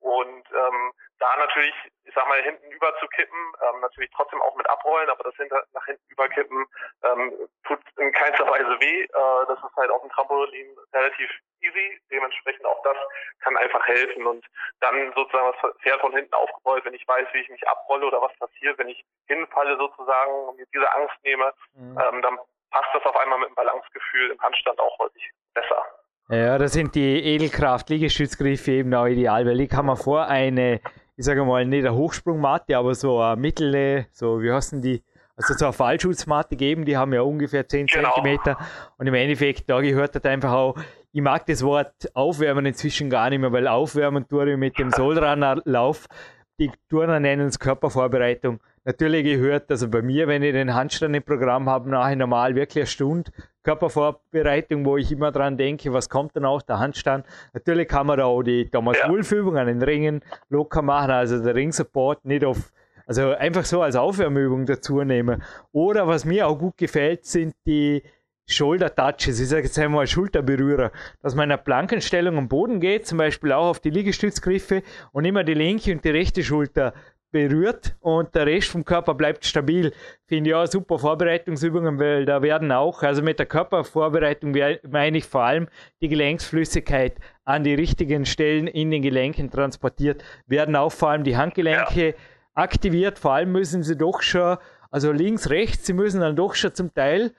Und 0.00 0.44
ähm, 0.52 0.92
da 1.18 1.36
natürlich, 1.36 1.74
ich 2.04 2.14
sag 2.14 2.26
mal, 2.28 2.42
hinten 2.42 2.70
über 2.70 2.96
zu 2.98 3.06
kippen, 3.08 3.38
ähm, 3.62 3.80
natürlich 3.80 4.10
trotzdem 4.14 4.40
auch 4.42 4.54
mit 4.56 4.68
abrollen, 4.68 5.10
aber 5.10 5.24
das 5.24 5.34
hinter, 5.36 5.64
nach 5.72 5.84
hinten 5.84 6.04
überkippen 6.08 6.66
ähm, 7.02 7.48
tut 7.66 7.80
in 7.98 8.12
keinster 8.12 8.46
Weise 8.46 8.80
weh. 8.80 9.02
Äh, 9.02 9.46
das 9.48 9.58
ist 9.58 9.76
halt 9.76 9.90
auf 9.90 10.02
dem 10.02 10.10
Trampolin 10.10 10.76
relativ 10.92 11.30
easy. 11.60 12.00
Dementsprechend 12.10 12.64
auch 12.66 12.82
das 12.82 12.96
kann 13.40 13.56
einfach 13.56 13.86
helfen. 13.86 14.26
Und 14.26 14.46
dann 14.80 15.12
sozusagen 15.14 15.52
das 15.60 15.76
Pferd 15.82 16.00
von 16.00 16.14
hinten 16.14 16.34
aufgerollt, 16.34 16.84
wenn 16.84 16.94
ich 16.94 17.06
weiß, 17.06 17.26
wie 17.32 17.40
ich 17.40 17.48
mich 17.48 17.66
abrolle 17.68 18.06
oder 18.06 18.22
was 18.22 18.36
passiert, 18.38 18.78
wenn 18.78 18.88
ich 18.88 19.04
hinfalle 19.26 19.76
sozusagen 19.76 20.32
und 20.48 20.56
mir 20.56 20.66
diese 20.72 20.92
Angst 20.94 21.16
nehme, 21.24 21.52
mhm. 21.74 21.98
ähm, 22.00 22.22
dann 22.22 22.38
passt 22.70 22.94
das 22.94 23.04
auf 23.04 23.16
einmal 23.16 23.38
mit 23.38 23.48
dem 23.48 23.54
Balancegefühl 23.54 24.30
im 24.30 24.40
Handstand 24.40 24.78
auch 24.78 24.98
häufig 24.98 25.30
besser. 25.54 25.84
Ja, 26.30 26.58
da 26.58 26.68
sind 26.68 26.94
die 26.94 27.24
Edelkraft-Liegestützgriffe 27.24 28.72
eben 28.72 28.92
auch 28.92 29.06
ideal, 29.06 29.46
weil 29.46 29.60
ich 29.60 29.70
kann 29.70 29.86
mir 29.86 29.96
vor 29.96 30.26
eine, 30.26 30.80
ich 31.18 31.24
sage 31.24 31.44
mal, 31.44 31.64
nicht 31.66 31.84
eine 31.84 31.96
Hochsprungmatte, 31.96 32.76
aber 32.76 32.94
so 32.94 33.20
eine 33.20 33.40
mittlere, 33.40 34.06
so, 34.12 34.40
wie 34.40 34.52
heißen 34.52 34.80
die, 34.80 35.02
also 35.34 35.52
so 35.54 35.64
eine 35.64 35.72
Fallschutzmatte 35.72 36.54
geben, 36.54 36.84
die 36.84 36.96
haben 36.96 37.12
ja 37.12 37.22
ungefähr 37.22 37.66
10 37.66 37.86
genau. 37.86 38.12
Zentimeter. 38.14 38.56
Und 38.98 39.08
im 39.08 39.14
Endeffekt, 39.14 39.68
da 39.68 39.80
gehört 39.80 40.14
das 40.14 40.24
einfach 40.24 40.52
auch, 40.52 40.76
ich 41.10 41.20
mag 41.20 41.44
das 41.46 41.64
Wort 41.64 41.92
Aufwärmen 42.14 42.66
inzwischen 42.66 43.10
gar 43.10 43.30
nicht 43.30 43.40
mehr, 43.40 43.50
weil 43.50 43.66
Aufwärmen 43.66 44.28
tue 44.28 44.52
ich 44.52 44.56
mit 44.56 44.78
dem 44.78 44.92
Solrunnerlauf. 44.92 46.06
Die 46.60 46.70
Turner 46.88 47.18
nennen 47.18 47.48
es 47.48 47.58
Körpervorbereitung. 47.58 48.60
Natürlich 48.84 49.24
gehört, 49.24 49.72
also 49.72 49.88
bei 49.88 50.02
mir, 50.02 50.28
wenn 50.28 50.44
ich 50.44 50.52
den 50.52 50.72
Handstand 50.72 51.16
im 51.16 51.24
Programm 51.24 51.68
habe, 51.68 51.90
nachher 51.90 52.14
normal 52.14 52.54
wirklich 52.54 52.82
eine 52.82 52.86
Stunde 52.86 53.32
Körpervorbereitung, 53.68 54.86
wo 54.86 54.96
ich 54.96 55.12
immer 55.12 55.30
dran 55.30 55.58
denke, 55.58 55.92
was 55.92 56.08
kommt 56.08 56.34
dann 56.36 56.46
auch, 56.46 56.62
der 56.62 56.78
Handstand. 56.78 57.26
Natürlich 57.52 57.86
kann 57.86 58.06
man 58.06 58.16
da 58.16 58.24
auch 58.24 58.42
die 58.42 58.70
Thomas 58.70 58.96
ja. 58.98 59.10
Wolf-Übung 59.10 59.58
an 59.58 59.66
den 59.66 59.82
Ringen 59.82 60.22
locker 60.48 60.80
machen, 60.80 61.10
also 61.10 61.42
der 61.42 61.54
Ring-Support 61.54 62.24
nicht 62.24 62.46
auf, 62.46 62.72
also 63.06 63.32
einfach 63.32 63.66
so 63.66 63.82
als 63.82 63.94
Aufwärmübung 63.94 64.64
dazu 64.64 65.02
nehmen. 65.02 65.42
Oder 65.72 66.06
was 66.06 66.24
mir 66.24 66.48
auch 66.48 66.58
gut 66.58 66.78
gefällt, 66.78 67.26
sind 67.26 67.54
die 67.66 68.02
Shoulder 68.46 68.94
Touches, 68.94 69.38
ich 69.38 69.48
sage 69.48 69.64
jetzt 69.64 69.78
einmal 69.78 70.06
Schulterberührer, 70.06 70.90
dass 71.20 71.34
man 71.34 71.44
in 71.44 71.52
einer 71.52 71.62
Plankenstellung 71.62 72.38
am 72.38 72.48
Boden 72.48 72.80
geht, 72.80 73.06
zum 73.06 73.18
Beispiel 73.18 73.52
auch 73.52 73.68
auf 73.68 73.80
die 73.80 73.90
Liegestützgriffe 73.90 74.82
und 75.12 75.26
immer 75.26 75.44
die 75.44 75.52
linke 75.52 75.92
und 75.92 76.02
die 76.02 76.08
rechte 76.08 76.42
Schulter 76.42 76.94
berührt 77.30 77.96
und 78.00 78.34
der 78.34 78.46
Rest 78.46 78.68
vom 78.68 78.84
Körper 78.84 79.14
bleibt 79.14 79.44
stabil. 79.44 79.92
Finde 80.26 80.50
ich 80.50 80.56
auch 80.56 80.66
super 80.66 80.98
Vorbereitungsübungen, 80.98 81.98
weil 81.98 82.24
da 82.24 82.42
werden 82.42 82.72
auch, 82.72 83.02
also 83.02 83.22
mit 83.22 83.38
der 83.38 83.46
Körpervorbereitung 83.46 84.54
meine 84.90 85.18
ich 85.18 85.26
vor 85.26 85.42
allem 85.42 85.68
die 86.00 86.08
Gelenksflüssigkeit 86.08 87.16
an 87.44 87.64
die 87.64 87.74
richtigen 87.74 88.24
Stellen 88.24 88.66
in 88.66 88.90
den 88.90 89.02
Gelenken 89.02 89.50
transportiert, 89.50 90.24
werden 90.46 90.76
auch 90.76 90.92
vor 90.92 91.10
allem 91.10 91.24
die 91.24 91.36
Handgelenke 91.36 92.08
ja. 92.08 92.14
aktiviert, 92.54 93.18
vor 93.18 93.32
allem 93.34 93.52
müssen 93.52 93.82
sie 93.82 93.96
doch 93.96 94.22
schon, 94.22 94.56
also 94.90 95.12
links, 95.12 95.50
rechts, 95.50 95.86
sie 95.86 95.92
müssen 95.92 96.20
dann 96.20 96.36
doch 96.36 96.54
schon 96.54 96.74
zum 96.74 96.94
Teil, 96.94 97.32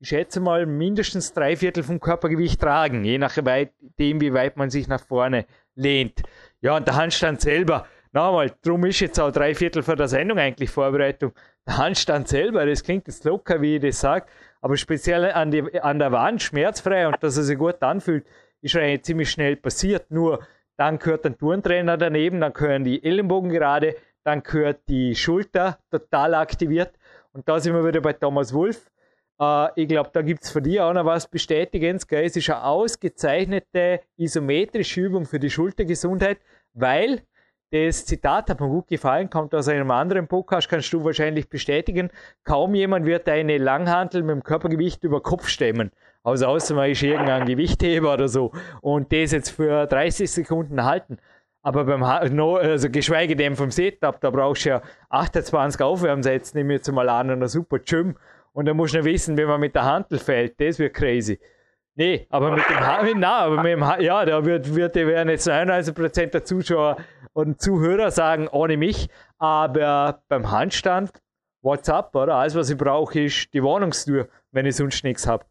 ich 0.00 0.08
schätze 0.08 0.40
mal, 0.40 0.66
mindestens 0.66 1.32
drei 1.32 1.56
Viertel 1.56 1.82
vom 1.82 2.00
Körpergewicht 2.00 2.60
tragen, 2.60 3.04
je 3.04 3.18
nachdem, 3.18 3.70
wie 3.96 4.34
weit 4.34 4.56
man 4.56 4.70
sich 4.70 4.88
nach 4.88 5.06
vorne 5.06 5.46
lehnt. 5.74 6.22
Ja, 6.60 6.76
und 6.76 6.86
der 6.86 6.96
Handstand 6.96 7.40
selber, 7.40 7.86
Nochmal, 8.12 8.52
darum 8.62 8.84
ist 8.86 9.00
jetzt 9.00 9.18
auch 9.20 9.30
drei 9.30 9.54
Viertel 9.54 9.82
für 9.82 9.96
der 9.96 10.08
Sendung 10.08 10.38
eigentlich 10.38 10.70
Vorbereitung. 10.70 11.32
Der 11.66 11.78
Handstand 11.78 12.28
selber, 12.28 12.64
das 12.64 12.82
klingt 12.82 13.06
jetzt 13.06 13.24
locker, 13.24 13.60
wie 13.60 13.76
ich 13.76 13.82
das 13.82 14.00
sage, 14.00 14.26
aber 14.60 14.76
speziell 14.76 15.30
an, 15.32 15.50
die, 15.50 15.80
an 15.80 15.98
der 15.98 16.12
Wand 16.12 16.42
schmerzfrei 16.42 17.06
und 17.06 17.22
dass 17.22 17.36
er 17.36 17.42
sich 17.42 17.58
gut 17.58 17.82
anfühlt, 17.82 18.26
ist 18.62 18.76
eigentlich 18.76 19.02
ziemlich 19.02 19.30
schnell 19.30 19.56
passiert. 19.56 20.10
Nur 20.10 20.46
dann 20.76 20.98
gehört 20.98 21.26
ein 21.26 21.38
Turntrainer 21.38 21.96
daneben, 21.96 22.40
dann 22.40 22.52
gehören 22.52 22.84
die 22.84 23.02
Ellenbogen 23.02 23.50
gerade, 23.50 23.96
dann 24.24 24.42
gehört 24.42 24.88
die 24.88 25.14
Schulter 25.14 25.78
total 25.90 26.34
aktiviert. 26.34 26.92
Und 27.32 27.48
da 27.48 27.60
sind 27.60 27.74
wir 27.74 27.86
wieder 27.86 28.00
bei 28.00 28.12
Thomas 28.12 28.52
Wolf. 28.52 28.90
Uh, 29.38 29.68
ich 29.76 29.86
glaube, 29.86 30.08
da 30.14 30.22
gibt 30.22 30.44
es 30.44 30.50
für 30.50 30.62
dich 30.62 30.80
auch 30.80 30.94
noch 30.94 31.04
was 31.04 31.28
Bestätigendes. 31.28 32.06
Es 32.10 32.36
ist 32.36 32.48
eine 32.48 32.64
ausgezeichnete 32.64 34.00
isometrische 34.16 35.02
Übung 35.02 35.26
für 35.26 35.38
die 35.38 35.50
Schultergesundheit, 35.50 36.38
weil 36.72 37.22
das 37.70 38.06
Zitat 38.06 38.48
hat 38.48 38.60
mir 38.60 38.68
gut 38.68 38.88
gefallen, 38.88 39.28
kommt 39.28 39.54
aus 39.54 39.68
einem 39.68 39.90
anderen 39.90 40.28
Podcast, 40.28 40.68
kannst 40.68 40.92
du 40.92 41.04
wahrscheinlich 41.04 41.48
bestätigen. 41.48 42.10
Kaum 42.44 42.74
jemand 42.74 43.06
wird 43.06 43.28
eine 43.28 43.58
Langhantel 43.58 44.22
mit 44.22 44.34
dem 44.34 44.42
Körpergewicht 44.42 45.02
über 45.04 45.20
Kopf 45.20 45.48
stemmen. 45.48 45.90
Also 46.22 46.46
außer 46.46 46.74
man 46.74 46.90
ist 46.90 47.02
irgendein 47.02 47.46
Gewichtheber 47.46 48.14
oder 48.14 48.28
so. 48.28 48.52
Und 48.80 49.12
das 49.12 49.32
jetzt 49.32 49.50
für 49.50 49.86
30 49.86 50.30
Sekunden 50.30 50.84
halten. 50.84 51.18
Aber 51.62 51.84
beim 51.84 52.04
also 52.04 52.88
geschweige 52.90 53.34
denn 53.34 53.56
vom 53.56 53.72
Setup, 53.72 54.20
da 54.20 54.30
brauchst 54.30 54.64
du 54.64 54.68
ja 54.68 54.82
28 55.08 55.80
Aufwärmsätze, 55.80 56.56
nehme 56.56 56.74
ich 56.74 56.78
jetzt 56.78 56.92
mal 56.92 57.08
an, 57.08 57.30
einer 57.30 57.48
super 57.48 57.80
Gym. 57.80 58.16
Und 58.52 58.66
da 58.66 58.74
musst 58.74 58.94
du 58.94 59.04
wissen, 59.04 59.36
wenn 59.36 59.48
man 59.48 59.60
mit 59.60 59.74
der 59.74 59.84
Hantel 59.84 60.18
fällt, 60.18 60.60
das 60.60 60.78
wird 60.78 60.94
crazy. 60.94 61.40
Nee, 61.98 62.26
aber 62.28 62.50
mit 62.50 62.68
dem 62.68 62.78
Haar, 62.78 63.04
na, 63.14 63.38
aber 63.38 63.56
mit 63.62 63.72
dem 63.72 63.82
Haar, 63.82 64.00
ja, 64.02 64.22
da 64.26 64.44
wird, 64.44 64.74
wird, 64.74 64.96
werden 64.96 65.30
jetzt 65.30 65.48
99% 65.48 66.26
der 66.26 66.44
Zuschauer 66.44 66.98
und 67.32 67.58
Zuhörer 67.58 68.10
sagen, 68.10 68.48
ohne 68.48 68.76
mich, 68.76 69.08
aber 69.38 70.22
beim 70.28 70.50
Handstand, 70.50 71.10
WhatsApp, 71.62 72.14
oder? 72.14 72.34
Alles, 72.34 72.54
was 72.54 72.68
ich 72.68 72.76
brauche, 72.76 73.20
ist 73.20 73.52
die 73.54 73.62
Wohnungstür, 73.62 74.28
wenn 74.52 74.66
ich 74.66 74.76
sonst 74.76 75.04
nichts 75.04 75.26
habe. 75.26 75.46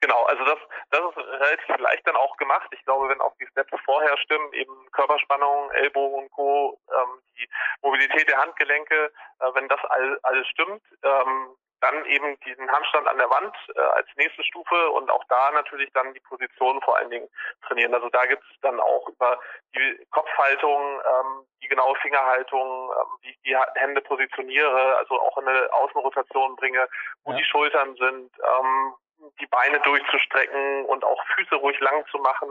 Genau, 0.00 0.24
also 0.24 0.44
das, 0.44 0.58
das 0.90 1.00
ist 1.10 1.16
relativ 1.16 1.78
leicht 1.78 2.06
dann 2.06 2.16
auch 2.16 2.34
gemacht. 2.38 2.68
Ich 2.72 2.82
glaube, 2.84 3.10
wenn 3.10 3.20
auch 3.20 3.34
die 3.38 3.46
Steps 3.46 3.72
vorher 3.84 4.16
stimmen, 4.16 4.50
eben 4.54 4.72
Körperspannung, 4.92 5.70
Ellbogen 5.72 6.24
und 6.24 6.30
Co., 6.30 6.78
ähm, 6.90 7.20
die 7.36 7.48
Mobilität 7.82 8.28
der 8.28 8.38
Handgelenke, 8.38 9.12
äh, 9.40 9.54
wenn 9.54 9.68
das 9.68 9.80
all, 9.90 10.18
alles 10.22 10.46
stimmt, 10.48 10.82
ähm, 11.02 11.56
dann 11.84 12.06
eben 12.06 12.38
diesen 12.40 12.70
Handstand 12.70 13.06
an 13.06 13.18
der 13.18 13.28
Wand 13.28 13.54
äh, 13.74 13.80
als 13.80 14.08
nächste 14.16 14.42
Stufe 14.44 14.90
und 14.90 15.10
auch 15.10 15.24
da 15.28 15.50
natürlich 15.50 15.90
dann 15.92 16.14
die 16.14 16.20
Position 16.20 16.80
vor 16.80 16.96
allen 16.96 17.10
Dingen 17.10 17.28
trainieren. 17.66 17.94
Also 17.94 18.08
da 18.08 18.24
gibt 18.24 18.42
es 18.50 18.60
dann 18.62 18.80
auch 18.80 19.06
über 19.08 19.38
die 19.74 20.06
Kopfhaltung, 20.10 20.80
ähm, 20.80 21.46
die 21.62 21.68
genaue 21.68 21.96
Fingerhaltung, 21.96 22.90
ähm, 22.90 23.06
wie 23.20 23.30
ich 23.30 23.38
die 23.44 23.56
Hände 23.74 24.00
positioniere, 24.00 24.96
also 24.96 25.20
auch 25.20 25.36
in 25.38 25.48
eine 25.48 25.72
Außenrotation 25.72 26.56
bringe, 26.56 26.88
wo 27.24 27.32
ja. 27.32 27.38
die 27.38 27.44
Schultern 27.44 27.94
sind, 27.96 28.30
ähm, 28.58 28.94
die 29.40 29.46
Beine 29.46 29.80
durchzustrecken 29.80 30.84
und 30.86 31.04
auch 31.04 31.22
Füße 31.34 31.54
ruhig 31.56 31.78
lang 31.80 32.04
zu 32.10 32.18
machen, 32.18 32.48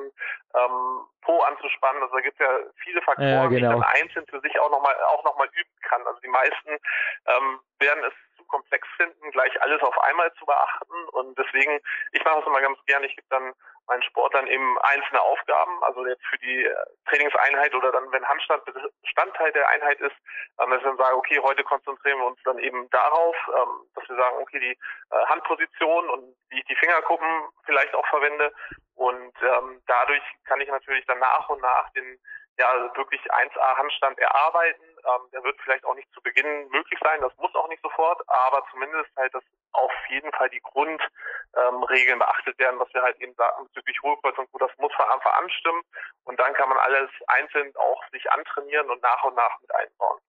ähm, 0.55 1.05
Po 1.21 1.39
anzuspannen. 1.41 2.01
Also 2.03 2.15
da 2.15 2.21
gibt 2.21 2.39
es 2.39 2.45
ja 2.45 2.59
viele 2.83 3.01
Faktoren, 3.01 3.29
ja, 3.29 3.47
genau. 3.47 3.57
die 3.57 3.79
man 3.79 3.83
einzeln 3.83 4.25
für 4.27 4.39
sich 4.41 4.59
auch 4.59 4.69
nochmal 4.69 4.95
auch 5.07 5.23
noch 5.23 5.37
mal 5.37 5.47
üben 5.53 5.77
kann. 5.81 6.05
Also 6.05 6.19
die 6.21 6.29
meisten 6.29 6.69
ähm, 6.69 7.59
werden 7.79 8.03
es 8.05 8.13
komplex 8.53 8.87
finden, 8.97 9.31
gleich 9.31 9.61
alles 9.63 9.81
auf 9.81 9.97
einmal 9.99 10.31
zu 10.35 10.45
beachten. 10.45 11.09
Und 11.11 11.37
deswegen, 11.37 11.79
ich 12.11 12.23
mache 12.23 12.39
es 12.39 12.45
immer 12.45 12.61
ganz 12.61 12.77
gerne, 12.85 13.07
ich 13.07 13.15
gebe 13.15 13.27
dann 13.29 13.53
meinen 13.87 14.03
Sportlern 14.03 14.47
eben 14.47 14.79
einzelne 14.79 15.21
Aufgaben, 15.21 15.83
also 15.83 16.05
jetzt 16.05 16.25
für 16.27 16.37
die 16.37 16.63
äh, 16.63 16.75
Trainingseinheit 17.09 17.73
oder 17.75 17.91
dann, 17.91 18.09
wenn 18.11 18.27
Handstand 18.29 18.63
Bestandteil 19.01 19.51
der 19.51 19.67
Einheit 19.69 19.99
ist, 19.99 20.15
ähm, 20.59 20.69
dass 20.69 20.81
wir 20.81 20.89
dann 20.89 20.97
sagen, 20.97 21.17
okay, 21.17 21.39
heute 21.41 21.63
konzentrieren 21.63 22.19
wir 22.19 22.27
uns 22.27 22.39
dann 22.45 22.59
eben 22.59 22.89
darauf, 22.91 23.35
ähm, 23.49 23.89
dass 23.95 24.07
wir 24.07 24.15
sagen, 24.15 24.37
okay, 24.39 24.59
die 24.59 24.71
äh, 24.71 25.25
Handposition 25.25 26.09
und 26.11 26.35
wie 26.49 26.59
ich 26.59 26.65
die 26.65 26.75
Fingerkuppen 26.75 27.49
vielleicht 27.65 27.93
auch 27.95 28.07
verwende 28.07 28.53
und 28.95 29.33
ähm, 29.41 29.81
dadurch 29.87 30.23
kann 30.45 30.61
ich 30.61 30.69
natürlich 30.69 31.05
dann 31.05 31.19
nach 31.19 31.49
und 31.49 31.61
nach 31.61 31.89
den 31.93 32.19
ja 32.57 32.95
wirklich 32.95 33.21
1A 33.31 33.77
Handstand 33.77 34.19
erarbeiten. 34.19 34.83
Ähm, 35.05 35.29
der 35.33 35.43
wird 35.43 35.59
vielleicht 35.63 35.83
auch 35.85 35.95
nicht 35.95 36.11
zu 36.13 36.21
Beginn 36.21 36.67
möglich 36.69 36.99
sein, 37.03 37.19
das 37.21 37.35
muss 37.37 37.53
auch 37.55 37.67
nicht 37.67 37.81
sofort, 37.81 38.21
aber 38.27 38.63
zumindest 38.71 39.09
halt, 39.17 39.33
dass 39.33 39.43
auf 39.73 39.91
jeden 40.09 40.31
Fall 40.31 40.49
die 40.49 40.61
Grundregeln 40.61 42.13
ähm, 42.13 42.19
beachtet 42.19 42.57
werden, 42.57 42.79
was 42.79 42.93
wir 42.93 43.01
halt 43.01 43.19
eben 43.19 43.33
sagen 43.35 43.65
bezüglich 43.67 44.01
Hohlkreuz 44.01 44.37
und 44.37 44.49
so, 44.51 44.57
das 44.57 44.71
muss 44.77 44.93
vor 44.93 45.11
Anfang 45.11 45.33
an 45.33 45.49
stimmen 45.49 45.81
und 46.23 46.39
dann 46.39 46.53
kann 46.53 46.69
man 46.69 46.77
alles 46.77 47.09
einzeln 47.27 47.75
auch 47.75 48.01
sich 48.11 48.31
antrainieren 48.31 48.89
und 48.89 49.01
nach 49.01 49.23
und 49.25 49.35
nach 49.35 49.59
mit 49.59 49.75
einbauen. 49.75 50.19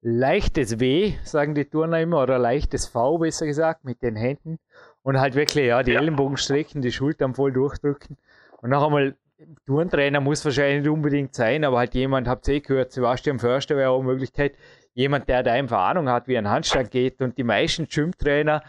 Leichtes 0.00 0.78
W, 0.78 1.18
sagen 1.24 1.56
die 1.56 1.68
Turner 1.68 2.00
immer, 2.00 2.22
oder 2.22 2.38
leichtes 2.38 2.86
V, 2.86 3.18
besser 3.18 3.46
gesagt, 3.46 3.84
mit 3.84 4.00
den 4.00 4.14
Händen 4.14 4.60
und 5.02 5.18
halt 5.18 5.34
wirklich, 5.34 5.66
ja, 5.66 5.82
die 5.82 5.92
ja. 5.92 6.00
Ellenbogen 6.00 6.36
strecken, 6.36 6.82
die 6.82 6.92
Schultern 6.92 7.34
voll 7.34 7.52
durchdrücken 7.52 8.16
und 8.62 8.70
noch 8.70 8.86
einmal 8.86 9.16
Turntrainer 9.66 10.20
muss 10.20 10.44
wahrscheinlich 10.44 10.82
nicht 10.82 10.90
unbedingt 10.90 11.34
sein, 11.34 11.64
aber 11.64 11.78
halt 11.78 11.94
jemand, 11.94 12.26
habt 12.26 12.48
ihr 12.48 12.54
eh 12.54 12.60
gehört, 12.60 12.92
Sebastian 12.92 13.38
Förster 13.38 13.76
wäre 13.76 13.90
auch 13.90 14.00
eine 14.00 14.08
Möglichkeit, 14.08 14.56
jemand, 14.94 15.28
der 15.28 15.44
da 15.44 15.52
einfach 15.52 15.78
Ahnung 15.78 16.08
hat, 16.08 16.26
wie 16.26 16.36
ein 16.36 16.48
Handstand 16.48 16.90
geht. 16.90 17.20
Und 17.20 17.38
die 17.38 17.44
meisten 17.44 17.86
Gym-Trainer, 17.86 18.64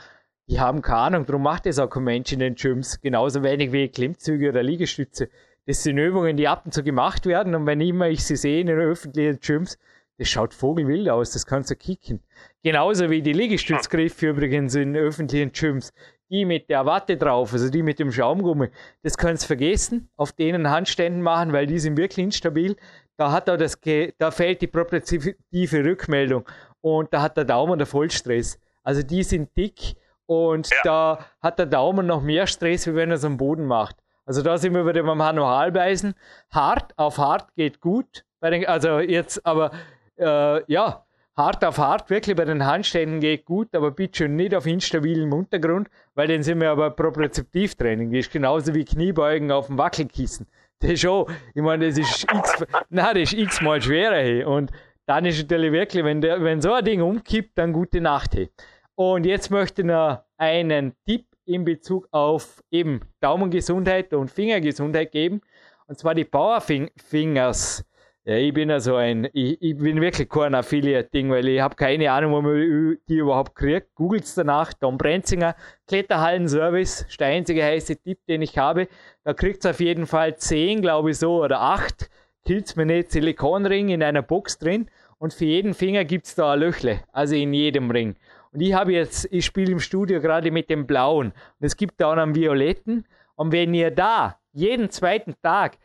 die 0.48 0.60
haben 0.60 0.82
keine 0.84 1.00
Ahnung, 1.00 1.26
darum 1.26 1.42
macht 1.42 1.66
es 1.66 1.80
auch 1.80 1.90
kein 1.90 2.04
Mensch 2.04 2.32
in 2.34 2.40
den 2.40 2.56
Gyms. 2.56 3.02
Genauso 3.02 3.42
wenig 3.42 3.72
wie 3.72 3.88
Klimmzüge 3.88 4.50
oder 4.50 4.62
Liegestütze. 4.62 5.30
Das 5.66 5.82
sind 5.82 5.98
Übungen, 5.98 6.38
die 6.38 6.48
ab 6.48 6.64
und 6.66 6.74
zu 6.74 6.84
gemacht 6.84 7.26
werden. 7.26 7.56
Und 7.56 7.66
wenn 7.66 7.82
immer 7.82 8.10
ich 8.10 8.24
sie 8.24 8.36
sehe 8.36 8.62
in 8.62 8.68
den 8.68 8.80
öffentlichen 8.80 9.40
Gyms, 9.40 9.80
das 10.20 10.28
schaut 10.28 10.54
vogelwild 10.54 11.10
aus, 11.10 11.32
das 11.32 11.46
kannst 11.46 11.72
du 11.72 11.76
kicken. 11.76 12.22
Genauso 12.62 13.10
wie 13.10 13.22
die 13.22 13.34
Liegestützgriffe 13.34 14.30
übrigens 14.30 14.76
in 14.76 14.96
öffentlichen 14.96 15.52
Gyms 15.52 15.94
die 16.30 16.46
mit 16.46 16.70
der 16.70 16.86
Watte 16.86 17.18
drauf, 17.18 17.54
also 17.54 17.70
die 17.70 17.84
mit 17.84 18.00
dem 18.00 18.12
Schaumgummi, 18.12 18.70
das 19.04 19.18
kannst 19.18 19.46
vergessen, 19.46 20.10
auf 20.16 20.32
denen 20.32 20.70
Handständen 20.70 21.22
machen, 21.22 21.54
weil 21.54 21.66
die 21.66 21.80
sind 21.80 21.98
wirklich 21.98 22.24
instabil. 22.24 22.76
Da 23.18 23.32
hat 23.32 23.48
er 23.48 23.58
das, 23.58 23.78
da 24.18 24.32
fehlt 24.32 24.62
die 24.62 24.68
propriozeptive 24.68 25.84
Rückmeldung 25.84 26.46
und 26.82 27.14
da 27.14 27.22
hat 27.22 27.38
der 27.38 27.46
Daumen 27.46 27.78
der 27.78 27.88
Vollstress. 27.88 28.60
Also 28.84 29.04
die 29.04 29.24
sind 29.24 29.56
dick 29.58 29.96
und 30.26 30.70
ja. 30.70 30.78
da 30.84 31.26
hat 31.42 31.60
der 31.60 31.66
Daumen 31.66 32.06
noch 32.06 32.22
mehr 32.22 32.48
Stress, 32.48 32.88
wie 32.88 32.96
wenn 32.96 33.10
er 33.10 33.16
es 33.16 33.26
am 33.26 33.38
Boden 33.38 33.66
macht. 33.66 33.98
Also 34.26 34.44
da 34.44 34.58
sind 34.60 34.74
wir 34.76 34.86
wieder 34.86 35.04
beim 35.04 35.18
Manualbeisen. 35.18 36.14
Hart 36.52 36.98
auf 36.98 37.18
hart 37.18 37.54
geht 37.56 37.82
gut. 37.82 38.26
also 38.40 39.00
jetzt, 39.00 39.44
aber 39.44 39.72
äh, 40.18 40.72
ja, 40.72 41.04
hart 41.40 41.64
auf 41.64 41.78
hart, 41.78 42.10
wirklich 42.10 42.36
bei 42.36 42.44
den 42.44 42.66
Handständen 42.66 43.22
geht 43.22 43.46
gut, 43.46 43.74
aber 43.74 43.92
bitte 43.92 44.26
schon 44.26 44.36
nicht 44.36 44.54
auf 44.54 44.68
instabilem 44.68 45.32
Untergrund, 45.32 45.88
weil 46.14 46.28
dann 46.28 46.44
sind 46.44 46.60
wir 46.60 46.70
aber 46.70 46.92
Propriozeptivtraining. 46.92 48.12
Das 48.12 48.28
ist 48.28 48.32
genauso 48.32 48.76
wie 48.76 48.84
Kniebeugen 48.84 49.50
auf 49.50 49.68
dem 49.68 49.78
Wackelkissen. 49.78 50.48
Das 50.80 50.92
ist 50.92 51.02
schon, 51.02 51.28
ich 51.56 51.62
meine, 51.62 51.88
das 51.88 51.98
ist 51.98 52.24
x, 52.24 52.66
nein, 52.90 53.16
das 53.16 53.34
ist 53.34 53.34
x-mal 53.34 53.82
schwerer. 53.82 54.16
Hey. 54.16 54.44
Und 54.44 54.72
dann 55.06 55.26
ist 55.26 55.40
natürlich 55.40 55.72
wirklich, 55.72 56.04
wenn, 56.04 56.22
der, 56.22 56.44
wenn 56.44 56.62
so 56.62 56.74
ein 56.74 56.84
Ding 56.84 57.02
umkippt, 57.02 57.58
dann 57.58 57.72
gute 57.72 58.02
Nacht. 58.02 58.36
Hey. 58.36 58.50
Und 58.96 59.26
jetzt 59.26 59.50
möchte 59.50 59.82
ich 59.82 59.88
noch 59.88 60.24
einen 60.38 60.94
Tipp 61.08 61.26
in 61.46 61.64
Bezug 61.64 62.08
auf 62.12 62.62
eben 62.70 63.00
Daumengesundheit 63.22 64.14
und 64.14 64.30
Fingergesundheit 64.30 65.12
geben. 65.14 65.42
Und 65.88 65.98
zwar 65.98 66.16
die 66.16 66.26
Powerfingers. 66.26 67.86
Ja, 68.30 68.36
ich 68.36 68.54
bin 68.54 68.70
also 68.70 68.96
ein, 68.96 69.28
ich, 69.34 69.60
ich 69.60 69.76
bin 69.76 70.00
wirklich 70.00 70.30
kein 70.30 70.54
Affiliate-Ding, 70.54 71.32
weil 71.32 71.48
ich 71.48 71.62
habe 71.62 71.76
keine 71.76 72.12
Ahnung, 72.12 72.34
wo 72.34 72.42
man 72.44 72.96
die 73.08 73.18
überhaupt 73.18 73.56
kriegt. 73.56 73.96
Googelt 73.96 74.24
es 74.24 74.36
danach, 74.36 74.72
Tom 74.72 75.00
Brenzinger, 75.00 75.56
Kletterhallen-Service, 75.88 77.08
ist 77.10 77.20
der 77.20 77.30
einzige 77.30 77.64
heiße 77.64 77.96
Tipp, 77.96 78.20
den 78.28 78.44
ich 78.44 78.56
habe. 78.56 78.88
Da 79.24 79.34
kriegt 79.34 79.66
es 79.66 79.72
auf 79.72 79.80
jeden 79.80 80.06
Fall 80.06 80.38
10, 80.38 80.82
glaube 80.84 81.10
ich 81.10 81.18
so, 81.18 81.44
oder 81.44 81.60
8, 81.60 82.08
killt 82.46 82.78
mir 82.78 82.86
nicht, 82.86 83.12
Silikonring 83.12 83.90
in 83.90 84.04
einer 84.04 84.22
Box 84.22 84.60
drin 84.60 84.92
und 85.18 85.34
für 85.34 85.46
jeden 85.46 85.74
Finger 85.74 86.06
gibt 86.06 86.28
es 86.28 86.36
da 86.36 86.54
ein 86.54 86.60
Löchle, 86.60 87.00
also 87.12 87.34
in 87.34 87.52
jedem 87.52 87.90
Ring. 87.90 88.16
Und 88.52 88.62
ich 88.62 88.74
habe 88.74 88.94
jetzt, 88.94 89.28
ich 89.32 89.44
spiele 89.44 89.72
im 89.72 89.80
Studio 89.80 90.22
gerade 90.22 90.52
mit 90.52 90.70
dem 90.70 90.86
blauen 90.86 91.34
und 91.60 91.66
es 91.66 91.76
gibt 91.76 92.00
da 92.00 92.12
auch 92.12 92.18
einen 92.18 92.36
violetten 92.36 93.08
und 93.34 93.52
wenn 93.52 93.74
ihr 93.74 93.90
da 93.90 94.38
jeden 94.54 94.92
zweiten 94.92 95.34
Tag 95.42 95.80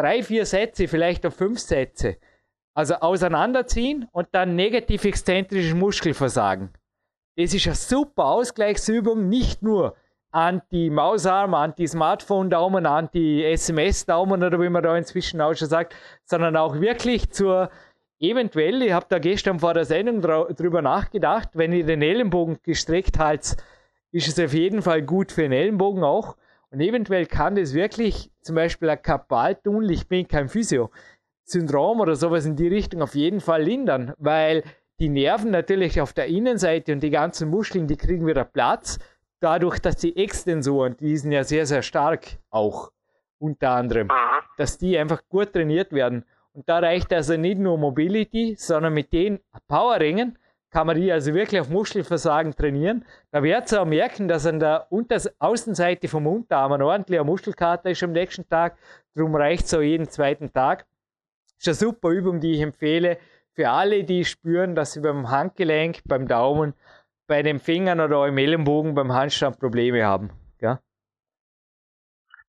drei, 0.00 0.22
vier 0.22 0.46
Sätze, 0.46 0.88
vielleicht 0.88 1.26
auch 1.26 1.32
fünf 1.32 1.58
Sätze. 1.58 2.16
Also 2.74 2.94
auseinanderziehen 2.94 4.08
und 4.12 4.28
dann 4.32 4.56
negativ 4.56 5.04
exzentrisches 5.04 5.74
Muskelversagen. 5.74 6.70
Das 7.36 7.54
ist 7.54 7.66
eine 7.66 7.74
super 7.74 8.26
Ausgleichsübung, 8.26 9.28
nicht 9.28 9.62
nur 9.62 9.96
Anti-Mausarm, 10.30 11.54
Anti-Smartphone-Daumen, 11.54 12.86
Anti-SMS-Daumen 12.86 14.42
oder 14.42 14.60
wie 14.60 14.68
man 14.68 14.82
da 14.82 14.96
inzwischen 14.96 15.40
auch 15.40 15.54
schon 15.54 15.68
sagt, 15.68 15.94
sondern 16.24 16.56
auch 16.56 16.80
wirklich 16.80 17.30
zur 17.30 17.70
eventuell, 18.20 18.82
ich 18.82 18.92
habe 18.92 19.06
da 19.08 19.18
gestern 19.18 19.58
vor 19.58 19.74
der 19.74 19.84
Sendung 19.84 20.20
drüber 20.20 20.82
nachgedacht, 20.82 21.50
wenn 21.54 21.72
ihr 21.72 21.84
den 21.84 22.02
Ellenbogen 22.02 22.58
gestreckt 22.62 23.18
haltet, 23.18 23.56
ist 24.12 24.28
es 24.28 24.38
auf 24.38 24.52
jeden 24.52 24.82
Fall 24.82 25.02
gut 25.02 25.32
für 25.32 25.42
den 25.42 25.52
Ellenbogen 25.52 26.04
auch. 26.04 26.36
Und 26.70 26.80
eventuell 26.80 27.26
kann 27.26 27.56
das 27.56 27.74
wirklich 27.74 28.30
zum 28.40 28.54
Beispiel 28.54 28.88
ein 28.90 29.02
Kapaltunnel, 29.02 29.90
ich 29.90 30.06
bin 30.06 30.28
kein 30.28 30.48
Physio, 30.48 30.90
Syndrom 31.42 32.00
oder 32.00 32.14
sowas 32.14 32.46
in 32.46 32.54
die 32.54 32.68
Richtung 32.68 33.02
auf 33.02 33.14
jeden 33.14 33.40
Fall 33.40 33.62
lindern, 33.62 34.14
weil 34.18 34.62
die 35.00 35.08
Nerven 35.08 35.50
natürlich 35.50 36.00
auf 36.00 36.12
der 36.12 36.26
Innenseite 36.26 36.92
und 36.92 37.02
die 37.02 37.10
ganzen 37.10 37.48
Muskeln, 37.48 37.88
die 37.88 37.96
kriegen 37.96 38.26
wieder 38.26 38.44
Platz, 38.44 38.98
dadurch, 39.40 39.80
dass 39.80 39.96
die 39.96 40.16
Extensoren, 40.16 40.96
die 40.98 41.16
sind 41.16 41.32
ja 41.32 41.42
sehr, 41.42 41.66
sehr 41.66 41.82
stark 41.82 42.38
auch 42.50 42.92
unter 43.38 43.70
anderem, 43.70 44.08
dass 44.56 44.78
die 44.78 44.96
einfach 44.96 45.22
gut 45.28 45.52
trainiert 45.52 45.92
werden. 45.92 46.24
Und 46.52 46.68
da 46.68 46.78
reicht 46.78 47.12
also 47.12 47.36
nicht 47.36 47.58
nur 47.58 47.78
Mobility, 47.78 48.54
sondern 48.58 48.92
mit 48.92 49.12
den 49.12 49.40
Powerringen 49.66 50.38
kann 50.70 50.86
man 50.86 50.96
die 50.96 51.10
also 51.10 51.34
wirklich 51.34 51.60
auf 51.60 51.68
Muskelversagen 51.68 52.54
trainieren. 52.54 53.04
Da 53.32 53.42
werdet 53.42 53.72
ihr 53.72 53.82
auch 53.82 53.86
merken, 53.86 54.28
dass 54.28 54.46
an 54.46 54.60
der 54.60 54.86
Unter 54.90 55.20
Außenseite 55.38 56.08
vom 56.08 56.26
Unterarm 56.26 56.72
ein 56.72 56.82
ordentlicher 56.82 57.24
Muskelkater 57.24 57.90
ist 57.90 58.02
am 58.02 58.12
nächsten 58.12 58.48
Tag. 58.48 58.76
Darum 59.14 59.34
reicht 59.34 59.66
es 59.66 59.74
auch 59.74 59.80
jeden 59.80 60.08
zweiten 60.08 60.52
Tag. 60.52 60.86
Ist 61.58 61.68
eine 61.68 61.74
super 61.74 62.10
Übung, 62.10 62.40
die 62.40 62.52
ich 62.52 62.60
empfehle 62.60 63.18
für 63.54 63.68
alle, 63.68 64.04
die 64.04 64.24
spüren, 64.24 64.74
dass 64.74 64.92
sie 64.92 65.00
beim 65.00 65.28
Handgelenk, 65.30 66.00
beim 66.06 66.28
Daumen, 66.28 66.74
bei 67.26 67.42
den 67.42 67.58
Fingern 67.60 68.00
oder 68.00 68.26
im 68.26 68.38
Ellenbogen 68.38 68.94
beim 68.94 69.12
Handstand 69.12 69.58
Probleme 69.58 70.04
haben. 70.04 70.30
Ja, 70.60 70.80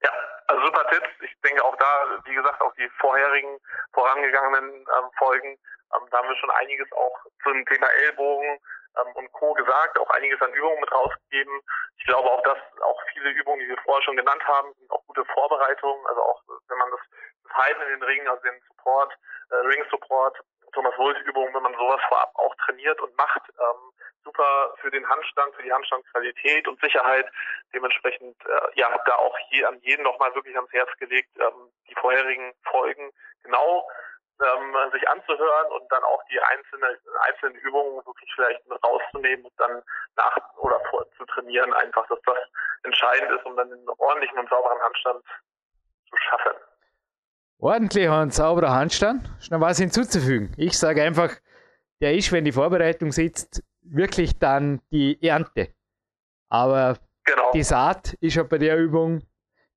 ja 0.02 0.10
also 0.48 0.66
super 0.66 0.86
Tipps. 0.90 1.10
Ich 1.22 1.42
denke 1.42 1.64
auch 1.66 1.76
da, 1.76 1.86
wie 2.26 2.36
gesagt, 2.36 2.62
auch 2.62 2.74
die 2.76 2.88
vorherigen, 3.00 3.58
vorangegangenen 3.94 4.72
ähm, 4.72 5.10
Folgen 5.18 5.58
ähm, 5.96 6.08
da 6.10 6.18
haben 6.18 6.30
wir 6.30 6.36
schon 6.38 6.52
einiges 6.52 6.92
auch 6.94 7.18
zum 7.44 7.66
Thema 7.66 7.88
Ellbogen 7.88 8.60
ähm, 8.98 9.14
und 9.16 9.32
Co. 9.34 9.54
gesagt, 9.54 10.00
auch 10.00 10.10
einiges 10.12 10.42
an 10.42 10.54
Übungen 10.54 10.80
mit 10.80 10.92
rausgegeben. 10.92 11.62
Ich 11.98 12.06
glaube 12.06 12.30
auch, 12.30 12.42
dass 12.44 12.58
auch 12.82 13.00
viele 13.14 13.30
Übungen, 13.32 13.60
die 13.60 13.70
wir 13.70 13.78
vorher 13.84 14.04
schon 14.04 14.18
genannt 14.18 14.44
haben, 14.46 14.74
sind 14.74 14.92
auch 14.92 15.06
gute 15.08 15.26
Vorbereitungen. 15.26 16.06
Also 16.08 16.22
auch, 16.22 16.42
wenn 16.68 16.78
man 16.78 16.92
das, 16.92 17.00
das 17.44 17.54
Halten 17.54 17.82
in 17.84 17.90
den 17.90 18.04
Ringen, 18.04 18.28
also 18.28 18.42
den 18.44 18.62
Support, 18.68 19.14
äh, 19.52 19.56
Ring 19.56 19.84
Support, 19.90 20.38
Thomas 20.74 20.98
Wolf 20.98 21.18
Übungen, 21.26 21.54
wenn 21.54 21.64
man 21.64 21.76
sowas 21.76 22.02
vorab 22.08 22.32
auch 22.36 22.56
trainiert 22.66 23.00
und 23.02 23.16
macht, 23.18 23.42
ähm, 23.60 23.92
super 24.24 24.74
für 24.80 24.92
den 24.92 25.08
Handstand, 25.08 25.56
für 25.56 25.64
die 25.64 25.74
Handstandsqualität 25.74 26.68
und 26.68 26.80
Sicherheit. 26.80 27.28
Dementsprechend, 27.74 28.38
äh, 28.46 28.80
ja, 28.80 28.90
habe 28.92 29.04
da 29.06 29.16
auch 29.16 29.38
je, 29.50 29.66
an 29.66 29.80
jeden 29.82 30.04
nochmal 30.04 30.34
wirklich 30.36 30.56
ans 30.56 30.72
Herz 30.72 30.90
gelegt, 31.00 31.30
ähm, 31.40 31.72
die 31.90 31.96
vorherigen 31.96 32.54
Folgen 32.64 33.12
genau 33.44 33.88
ähm, 34.42 34.92
sich 34.92 35.08
anzuhören 35.10 35.72
und 35.72 35.92
dann 35.92 36.04
auch 36.04 36.24
die 36.30 36.40
einzelne, 36.40 36.98
einzelnen 37.28 37.56
Übungen 37.58 38.06
wirklich 38.06 38.30
vielleicht 38.36 38.68
mit 38.68 38.84
rauszunehmen 38.84 39.46
und 39.46 39.54
dann 39.58 39.84
nach 40.16 40.38
oder 40.58 40.80
vor, 40.90 41.06
zu 41.18 41.26
trainieren, 41.26 41.74
einfach, 41.74 42.08
dass 42.08 42.20
das 42.26 42.38
entscheidend 42.84 43.32
ist, 43.32 43.46
um 43.46 43.56
dann 43.56 43.72
einen 43.72 43.88
ordentlichen 43.98 44.38
und 44.40 44.50
sauberen 44.50 44.82
Handstand 44.82 45.24
zu 46.10 46.18
schaffen. 46.18 46.54
Ordentlicher 47.60 48.22
und 48.22 48.34
sauberer 48.34 48.72
Handstand, 48.72 49.30
ist 49.40 49.52
noch 49.52 49.62
was 49.62 49.78
hinzuzufügen. 49.78 50.52
Ich 50.58 50.78
sage 50.78 51.04
einfach, 51.04 51.30
der 52.02 52.16
ist, 52.16 52.32
wenn 52.32 52.44
die 52.44 52.52
Vorbereitung 52.52 53.12
sitzt, 53.12 53.64
wirklich 53.82 54.40
dann 54.40 54.82
die 54.92 55.22
Ernte. 55.22 55.74
Aber 56.50 56.98
genau. 57.24 57.52
die 57.52 57.64
Saat 57.64 58.14
ist 58.16 58.36
ja 58.36 58.44
bei 58.44 58.58
der 58.58 58.78
Übung, 58.78 59.22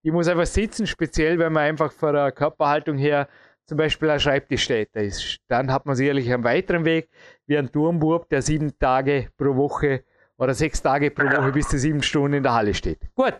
die 0.02 0.10
muss 0.10 0.28
einfach 0.28 0.46
sitzen, 0.46 0.86
speziell 0.86 1.38
wenn 1.38 1.52
man 1.52 1.64
einfach 1.64 1.92
von 1.92 2.14
der 2.14 2.32
Körperhaltung 2.32 2.96
her 2.96 3.28
zum 3.66 3.78
Beispiel 3.78 4.10
ein 4.10 4.20
Schreibtischstäter 4.20 5.00
ist. 5.00 5.38
Dann 5.48 5.72
hat 5.72 5.86
man 5.86 5.96
sicherlich 5.96 6.32
einen 6.32 6.44
weiteren 6.44 6.84
Weg, 6.84 7.08
wie 7.46 7.56
ein 7.56 7.70
Turmbub, 7.70 8.28
der 8.28 8.42
sieben 8.42 8.78
Tage 8.78 9.28
pro 9.36 9.56
Woche 9.56 10.04
oder 10.36 10.54
sechs 10.54 10.82
Tage 10.82 11.10
pro 11.10 11.24
Woche 11.24 11.52
bis 11.52 11.68
zu 11.68 11.78
sieben 11.78 12.02
Stunden 12.02 12.34
in 12.34 12.42
der 12.42 12.52
Halle 12.52 12.74
steht. 12.74 13.00
Gut, 13.14 13.34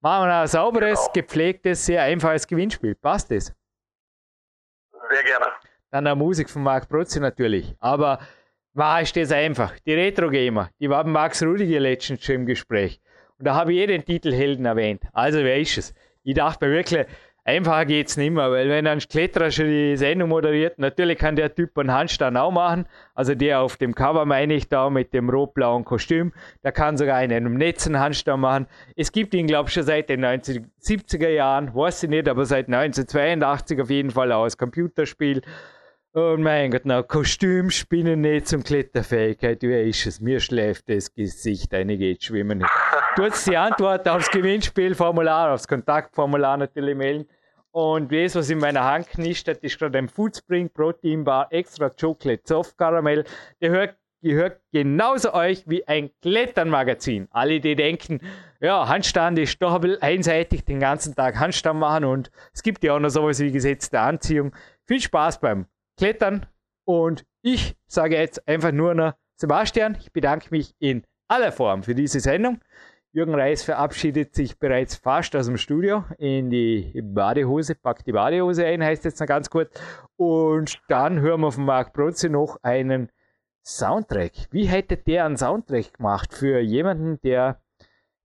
machen 0.00 0.28
wir 0.28 0.40
ein 0.42 0.46
sauberes, 0.46 1.00
genau. 1.00 1.12
gepflegtes, 1.12 1.86
sehr 1.86 2.02
einfaches 2.02 2.46
Gewinnspiel. 2.46 2.94
Passt 2.94 3.30
das? 3.30 3.52
Sehr 5.10 5.24
gerne. 5.24 5.46
Dann 5.90 6.06
eine 6.06 6.16
Musik 6.16 6.50
von 6.50 6.62
Marc 6.62 6.88
Protzi 6.88 7.20
natürlich. 7.20 7.74
Aber 7.78 8.18
war 8.72 9.00
ist 9.00 9.16
das 9.16 9.30
einfach. 9.30 9.78
Die 9.86 9.94
Retro-Gamer, 9.94 10.70
die 10.80 10.90
waren 10.90 11.12
Max 11.12 11.42
Rudiger 11.42 11.80
letztens 11.80 12.24
schon 12.24 12.36
im 12.36 12.46
Gespräch. 12.46 13.00
Und 13.38 13.46
da 13.46 13.54
habe 13.54 13.72
ich 13.72 13.78
jeden 13.78 14.04
Titelhelden 14.04 14.64
erwähnt. 14.66 15.04
Also 15.12 15.38
wer 15.38 15.58
ist 15.58 15.78
es? 15.78 15.94
Ich 16.24 16.34
dachte 16.34 16.66
mir 16.66 16.72
wirklich, 16.72 17.06
Einfacher 17.46 17.84
geht 17.84 18.08
es 18.08 18.16
nicht 18.16 18.30
mehr, 18.30 18.50
weil 18.50 18.70
wenn 18.70 18.86
ein 18.86 19.00
Kletterer 19.00 19.50
schon 19.50 19.66
die 19.66 19.98
Sendung 19.98 20.30
moderiert, 20.30 20.78
natürlich 20.78 21.18
kann 21.18 21.36
der 21.36 21.54
Typ 21.54 21.76
einen 21.78 21.92
Handstand 21.92 22.38
auch 22.38 22.50
machen. 22.50 22.86
Also 23.14 23.34
der 23.34 23.60
auf 23.60 23.76
dem 23.76 23.94
Cover 23.94 24.24
meine 24.24 24.54
ich 24.54 24.70
da 24.70 24.88
mit 24.88 25.12
dem 25.12 25.28
rot-blauen 25.28 25.84
Kostüm. 25.84 26.32
Der 26.62 26.72
kann 26.72 26.96
sogar 26.96 27.16
einen 27.16 27.60
Handstand 27.60 28.40
machen. 28.40 28.66
Es 28.96 29.12
gibt 29.12 29.34
ihn, 29.34 29.46
glaube 29.46 29.68
ich, 29.68 29.74
schon 29.74 29.82
seit 29.82 30.08
den 30.08 30.24
1970er 30.24 31.28
Jahren, 31.28 31.74
weiß 31.74 32.04
ich 32.04 32.08
nicht, 32.08 32.30
aber 32.30 32.46
seit 32.46 32.66
1982 32.68 33.78
auf 33.82 33.90
jeden 33.90 34.10
Fall 34.10 34.32
als 34.32 34.56
Computerspiel. 34.56 35.42
Und 36.12 36.42
mein 36.42 36.70
Gott, 36.70 36.82
na, 36.84 37.02
Kostüm 37.02 37.70
spinnen 37.70 38.22
nicht 38.22 38.48
zum 38.48 38.64
Kletterfähigkeit. 38.64 39.58
Wer 39.60 39.84
ist 39.84 40.06
es? 40.06 40.18
Mir 40.18 40.40
schläft 40.40 40.88
das 40.88 41.12
Gesicht, 41.12 41.74
eine 41.74 41.98
geht 41.98 42.22
schwimmen 42.22 42.64
hast 43.22 43.46
die 43.46 43.56
Antwort 43.56 44.08
aufs 44.08 44.30
Gewinnspielformular, 44.30 45.52
aufs 45.52 45.68
Kontaktformular 45.68 46.56
natürlich 46.56 46.96
melden. 46.96 47.28
Und 47.70 48.12
das, 48.12 48.34
was 48.34 48.50
in 48.50 48.58
meiner 48.58 48.84
Hand 48.84 49.08
knistert, 49.08 49.62
ist 49.62 49.78
gerade 49.78 49.98
ein 49.98 50.08
Foodspring 50.08 50.70
Protein 50.70 51.24
Bar 51.24 51.48
Extra 51.50 51.90
Chocolate 51.90 52.42
Soft 52.44 52.78
Caramel. 52.78 53.24
Der 53.60 53.70
hört, 53.70 53.96
gehört 54.22 54.60
genauso 54.72 55.34
euch 55.34 55.64
wie 55.66 55.86
ein 55.86 56.10
Kletternmagazin. 56.22 57.28
Alle, 57.30 57.60
die 57.60 57.74
denken, 57.74 58.20
ja, 58.60 58.88
Handstand 58.88 59.38
ist 59.38 59.60
doch 59.60 59.80
einseitig, 60.00 60.64
den 60.64 60.80
ganzen 60.80 61.14
Tag 61.14 61.38
Handstand 61.38 61.80
machen 61.80 62.04
und 62.04 62.30
es 62.52 62.62
gibt 62.62 62.84
ja 62.84 62.94
auch 62.94 63.00
noch 63.00 63.10
sowas 63.10 63.40
wie 63.40 63.50
gesetzte 63.50 64.00
Anziehung. 64.00 64.54
Viel 64.86 65.00
Spaß 65.00 65.40
beim 65.40 65.66
Klettern 65.96 66.46
und 66.84 67.24
ich 67.42 67.76
sage 67.86 68.16
jetzt 68.16 68.46
einfach 68.48 68.72
nur 68.72 68.94
noch 68.94 69.14
Sebastian, 69.36 69.96
ich 70.00 70.12
bedanke 70.12 70.48
mich 70.50 70.74
in 70.78 71.04
aller 71.28 71.52
Form 71.52 71.82
für 71.82 71.94
diese 71.94 72.20
Sendung. 72.20 72.60
Jürgen 73.14 73.36
Reis 73.36 73.62
verabschiedet 73.62 74.34
sich 74.34 74.58
bereits 74.58 74.96
fast 74.96 75.36
aus 75.36 75.46
dem 75.46 75.56
Studio 75.56 76.04
in 76.18 76.50
die 76.50 77.00
Badehose, 77.00 77.76
packt 77.76 78.08
die 78.08 78.12
Badehose 78.12 78.66
ein, 78.66 78.82
heißt 78.82 79.04
jetzt 79.04 79.20
noch 79.20 79.28
ganz 79.28 79.48
kurz. 79.48 79.70
Und 80.16 80.80
dann 80.88 81.20
hören 81.20 81.42
wir 81.42 81.52
von 81.52 81.64
Marc 81.64 81.92
Brotze 81.92 82.28
noch 82.28 82.58
einen 82.64 83.12
Soundtrack. 83.62 84.32
Wie 84.50 84.64
hätte 84.64 84.96
der 84.96 85.26
einen 85.26 85.36
Soundtrack 85.36 85.92
gemacht 85.94 86.34
für 86.34 86.58
jemanden, 86.58 87.20
der 87.22 87.60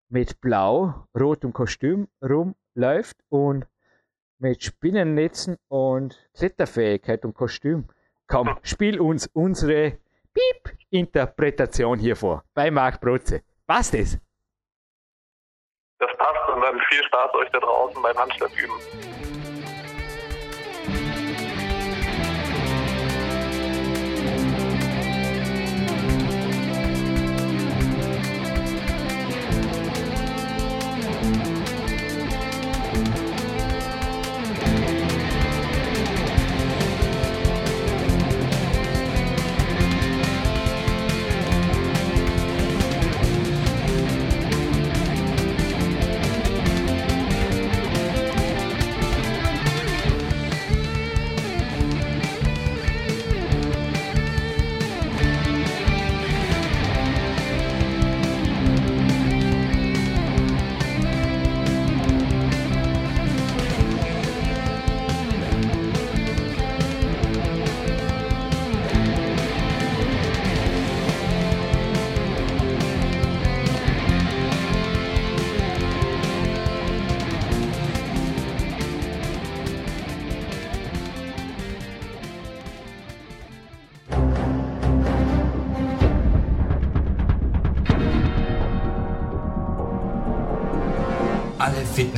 mit 0.09 0.41
blau, 0.41 1.05
rotem 1.15 1.53
Kostüm 1.53 2.07
rumläuft 2.27 3.17
und 3.29 3.67
mit 4.39 4.63
Spinnennetzen 4.63 5.57
und 5.67 6.17
Kletterfähigkeit 6.33 7.25
und 7.25 7.35
Kostüm? 7.35 7.85
Komm, 8.25 8.57
spiel 8.63 8.99
uns 8.99 9.27
unsere 9.33 9.99
Piep-Interpretation 10.33 11.99
hier 11.99 12.15
vor 12.15 12.43
bei 12.55 12.71
Marc 12.71 12.99
Brotze. 12.99 13.43
Passt 13.67 13.93
es? 13.93 14.17
Dann 16.69 16.79
viel 16.81 17.03
Spaß 17.03 17.33
euch 17.33 17.49
da 17.49 17.59
draußen 17.59 17.99
beim 17.99 18.15
Handstand 18.15 18.51
üben. 18.55 19.18